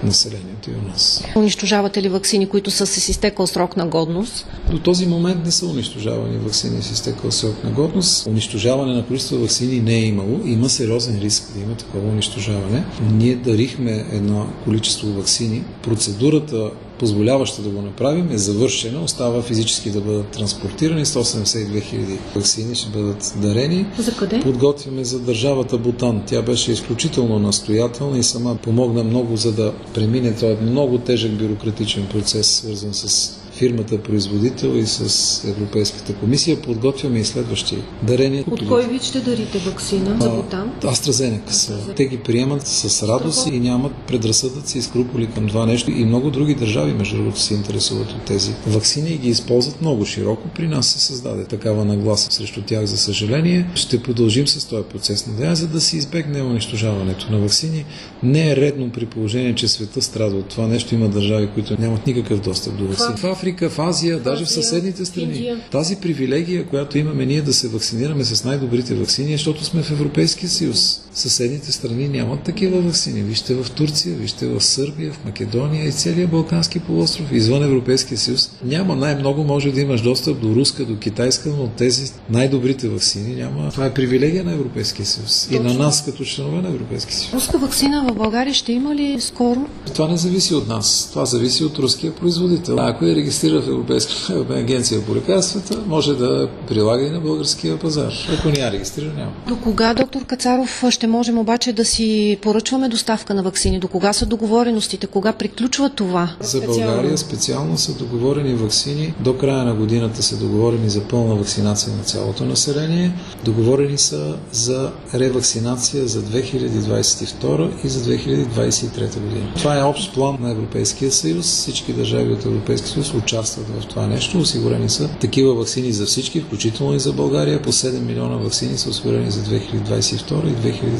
населението 0.04 0.70
и 0.70 0.74
у 0.74 0.88
нас. 0.88 1.24
Унищожавате 1.36 2.02
ли 2.02 2.08
вакцини, 2.08 2.48
които 2.48 2.70
са 2.70 2.86
с 2.86 3.08
изтекал 3.08 3.46
срок 3.46 3.76
на 3.76 3.86
годност? 3.86 4.46
До 4.70 4.78
този 4.78 5.06
момент 5.06 5.44
не 5.44 5.50
са 5.50 5.66
унищожавани 5.66 6.38
вакцини 6.38 6.82
с 6.82 6.90
изтекал 6.90 7.32
срок 7.32 7.64
на 7.64 7.70
годност. 7.70 8.26
Унищожаване 8.26 8.94
на 8.94 9.06
количество 9.06 9.38
вакцини 9.38 9.80
не 9.80 9.94
е 9.94 10.04
имало. 10.04 10.40
Има 10.44 10.68
сериозен 10.68 11.18
риск 11.18 11.52
да 11.54 11.60
има 11.60 11.74
такова 11.74 12.08
унищожаване. 12.08 12.84
Ние 13.12 13.36
дарихме 13.36 14.06
едно 14.12 14.46
количество 14.64 15.12
вакцини. 15.12 15.64
Процедурата 15.82 16.70
позволяваща 16.98 17.62
да 17.62 17.68
го 17.68 17.82
направим, 17.82 18.30
е 18.30 18.38
завършена. 18.38 19.02
Остава 19.02 19.42
физически 19.42 19.90
да 19.90 20.00
бъдат 20.00 20.28
транспортирани. 20.28 21.06
172 21.06 21.82
хиляди 21.82 22.18
вакцини 22.36 22.74
ще 22.74 22.90
бъдат 22.90 23.34
дарени. 23.42 23.86
За 23.98 24.16
къде? 24.16 24.40
Подготвяме 24.40 25.04
за 25.04 25.20
държавата 25.20 25.78
Бутан. 25.78 26.22
Тя 26.26 26.42
беше 26.42 26.72
изключително 26.72 27.38
настоятелна 27.38 28.18
и 28.18 28.22
сама 28.22 28.56
помогна 28.56 29.04
много, 29.04 29.36
за 29.36 29.52
да 29.52 29.72
премине 29.94 30.34
този 30.34 30.56
много 30.62 30.98
тежък 30.98 31.32
бюрократичен 31.32 32.06
процес, 32.06 32.46
свързан 32.46 32.94
с 32.94 33.36
фирмата 33.56 33.98
производител 33.98 34.68
и 34.68 34.86
с 34.86 35.44
Европейската 35.48 36.14
комисия. 36.14 36.62
Подготвяме 36.62 37.18
и 37.18 37.24
следващи 37.24 37.76
дарения. 38.02 38.44
От 38.50 38.68
кой 38.68 38.86
вид 38.86 39.02
ще 39.02 39.20
дарите 39.20 39.58
вакцина 39.58 40.16
за 40.20 40.30
Бутан? 40.30 40.72
AstraZeneca 40.82 41.50
са. 41.50 41.78
Те 41.96 42.06
ги 42.06 42.16
приемат 42.16 42.66
с 42.66 43.08
радост 43.08 43.48
и 43.52 43.60
нямат 43.60 43.92
предразсъдъци 44.08 44.78
и 44.78 44.82
скруполи 44.82 45.26
към 45.26 45.48
това 45.48 45.66
нещо. 45.66 45.90
И 45.90 46.04
много 46.04 46.30
други 46.30 46.54
държави, 46.54 46.92
между 46.92 47.16
другото, 47.16 47.40
се 47.40 47.54
интересуват 47.54 48.10
от 48.10 48.22
тези 48.22 48.52
вакцини 48.66 49.10
и 49.10 49.18
ги 49.18 49.28
използват 49.28 49.80
много 49.80 50.04
широко. 50.04 50.48
При 50.54 50.68
нас 50.68 50.86
се 50.86 51.00
създаде 51.00 51.44
такава 51.44 51.84
нагласа 51.84 52.30
срещу 52.30 52.62
тях, 52.62 52.84
за 52.84 52.98
съжаление. 52.98 53.66
Ще 53.74 54.02
продължим 54.02 54.46
с 54.46 54.64
този 54.64 54.82
процес 54.82 55.26
на 55.26 55.32
деяния, 55.32 55.56
за 55.56 55.68
да 55.68 55.80
се 55.80 55.96
избегне 55.96 56.42
унищожаването 56.42 57.32
на 57.32 57.38
вакцини. 57.38 57.84
Не 58.22 58.50
е 58.50 58.56
редно 58.56 58.90
при 58.90 59.06
положение, 59.06 59.54
че 59.54 59.68
света 59.68 60.02
страда 60.02 60.36
от 60.36 60.46
това 60.46 60.66
нещо. 60.66 60.94
Има 60.94 61.08
държави, 61.08 61.48
които 61.54 61.80
нямат 61.80 62.06
никакъв 62.06 62.40
достъп 62.40 62.78
до 62.78 62.86
вакцини. 62.86 63.34
В 63.34 63.44
Африка, 63.46 63.70
в 63.70 63.78
Азия, 63.78 64.20
даже 64.20 64.44
в 64.44 64.50
съседните 64.50 65.04
страни. 65.04 65.52
Тази 65.70 65.96
привилегия, 65.96 66.66
която 66.66 66.98
имаме 66.98 67.26
ние 67.26 67.42
да 67.42 67.52
се 67.52 67.68
вакцинираме 67.68 68.24
с 68.24 68.44
най-добрите 68.44 68.94
вакцини, 68.94 69.32
е, 69.32 69.36
защото 69.36 69.64
сме 69.64 69.82
в 69.82 69.90
Европейския 69.90 70.48
съюз. 70.48 71.05
Съседните 71.16 71.72
страни 71.72 72.08
нямат 72.08 72.40
такива 72.40 72.80
вакцини. 72.80 73.22
Вижте 73.22 73.54
в 73.54 73.70
Турция, 73.70 74.16
вижте 74.16 74.46
в 74.46 74.60
Сърбия, 74.60 75.12
в 75.12 75.24
Македония 75.24 75.84
и 75.84 75.92
целия 75.92 76.26
Балкански 76.26 76.80
полуостров, 76.80 77.32
извън 77.32 77.64
Европейския 77.64 78.18
съюз. 78.18 78.50
Няма 78.64 78.96
най-много, 78.96 79.44
може 79.44 79.72
да 79.72 79.80
имаш 79.80 80.00
достъп 80.00 80.40
до 80.40 80.54
руска, 80.54 80.84
до 80.84 80.98
китайска, 80.98 81.48
но 81.48 81.68
тези 81.68 82.12
най-добрите 82.30 82.88
вакцини 82.88 83.34
няма. 83.34 83.70
Това 83.70 83.86
е 83.86 83.94
привилегия 83.94 84.44
на 84.44 84.52
Европейския 84.52 85.06
съюз 85.06 85.48
Точно. 85.50 85.70
и 85.70 85.72
на 85.72 85.74
нас 85.78 86.04
като 86.04 86.24
членове 86.24 86.62
на 86.62 86.68
Европейския 86.68 87.16
съюз. 87.16 87.32
Руска 87.32 87.58
вакцина 87.58 88.06
в 88.10 88.14
България 88.14 88.54
ще 88.54 88.72
има 88.72 88.94
ли 88.94 89.20
скоро? 89.20 89.66
Това 89.94 90.08
не 90.08 90.16
зависи 90.16 90.54
от 90.54 90.68
нас. 90.68 91.08
Това 91.10 91.24
зависи 91.24 91.64
от 91.64 91.78
руския 91.78 92.14
производител. 92.14 92.76
Ако 92.78 93.04
е 93.04 93.14
регистрира 93.14 93.62
в 93.62 93.68
Европейската 93.68 94.46
агенция 94.50 95.04
по 95.04 95.14
лекарствата, 95.14 95.82
може 95.86 96.14
да 96.14 96.48
прилага 96.68 97.06
и 97.06 97.10
на 97.10 97.20
българския 97.20 97.78
пазар. 97.78 98.12
Ако 98.38 98.48
не 98.48 98.58
я 98.58 98.72
регистрира, 98.72 99.12
няма. 99.16 99.32
До 99.48 99.56
кога, 99.56 99.94
доктор 99.94 100.24
Кацаров, 100.24 100.84
ще 100.90 101.05
можем 101.06 101.38
обаче 101.38 101.72
да 101.72 101.84
си 101.84 102.38
поръчваме 102.42 102.88
доставка 102.88 103.34
на 103.34 103.42
вакцини? 103.42 103.78
До 103.78 103.88
кога 103.88 104.12
са 104.12 104.26
договореностите? 104.26 105.06
Кога 105.06 105.32
приключва 105.32 105.90
това? 105.90 106.36
За 106.40 106.60
България 106.60 107.18
специално 107.18 107.78
са 107.78 107.94
договорени 107.94 108.54
вакцини. 108.54 109.14
До 109.20 109.38
края 109.38 109.64
на 109.64 109.74
годината 109.74 110.22
са 110.22 110.36
договорени 110.36 110.90
за 110.90 111.00
пълна 111.00 111.34
вакцинация 111.34 111.92
на 111.96 112.02
цялото 112.02 112.44
население. 112.44 113.12
Договорени 113.44 113.98
са 113.98 114.36
за 114.52 114.92
ревакцинация 115.14 116.06
за 116.06 116.22
2022 116.22 117.84
и 117.84 117.88
за 117.88 118.00
2023 118.00 119.20
година. 119.20 119.52
Това 119.56 119.78
е 119.78 119.82
общ 119.82 120.14
план 120.14 120.36
на 120.40 120.50
Европейския 120.50 121.12
съюз. 121.12 121.46
Всички 121.46 121.92
държави 121.92 122.32
от 122.32 122.44
Европейския 122.44 122.90
съюз 122.90 123.14
участват 123.14 123.66
в 123.68 123.86
това 123.86 124.06
нещо. 124.06 124.38
Осигурени 124.38 124.88
са 124.88 125.08
такива 125.20 125.54
вакцини 125.54 125.92
за 125.92 126.06
всички, 126.06 126.40
включително 126.40 126.94
и 126.94 127.00
за 127.00 127.12
България. 127.12 127.62
По 127.62 127.72
7 127.72 128.00
милиона 128.00 128.36
вакцини 128.36 128.78
са 128.78 128.90
осигурени 128.90 129.30
за 129.30 129.40
2022 129.40 130.48
и 130.48 130.72
2023 130.72 130.95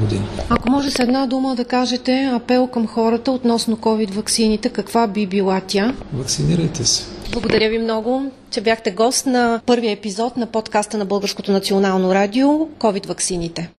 година. 0.00 0.24
Ако 0.48 0.70
може 0.70 0.90
с 0.90 0.98
една 0.98 1.26
дума 1.26 1.54
да 1.54 1.64
кажете 1.64 2.30
апел 2.34 2.66
към 2.66 2.86
хората 2.86 3.32
относно 3.32 3.76
COVID 3.76 4.10
вакцините, 4.10 4.68
каква 4.68 5.06
би 5.06 5.26
била 5.26 5.60
тя? 5.66 5.94
Вакцинирайте 6.12 6.84
се. 6.84 7.04
Благодаря 7.32 7.70
ви 7.70 7.78
много, 7.78 8.30
че 8.50 8.60
бяхте 8.60 8.90
гост 8.90 9.26
на 9.26 9.60
първия 9.66 9.92
епизод 9.92 10.36
на 10.36 10.46
подкаста 10.46 10.98
на 10.98 11.04
Българското 11.04 11.52
национално 11.52 12.14
радио 12.14 12.48
COVID 12.78 13.06
вакцините. 13.06 13.70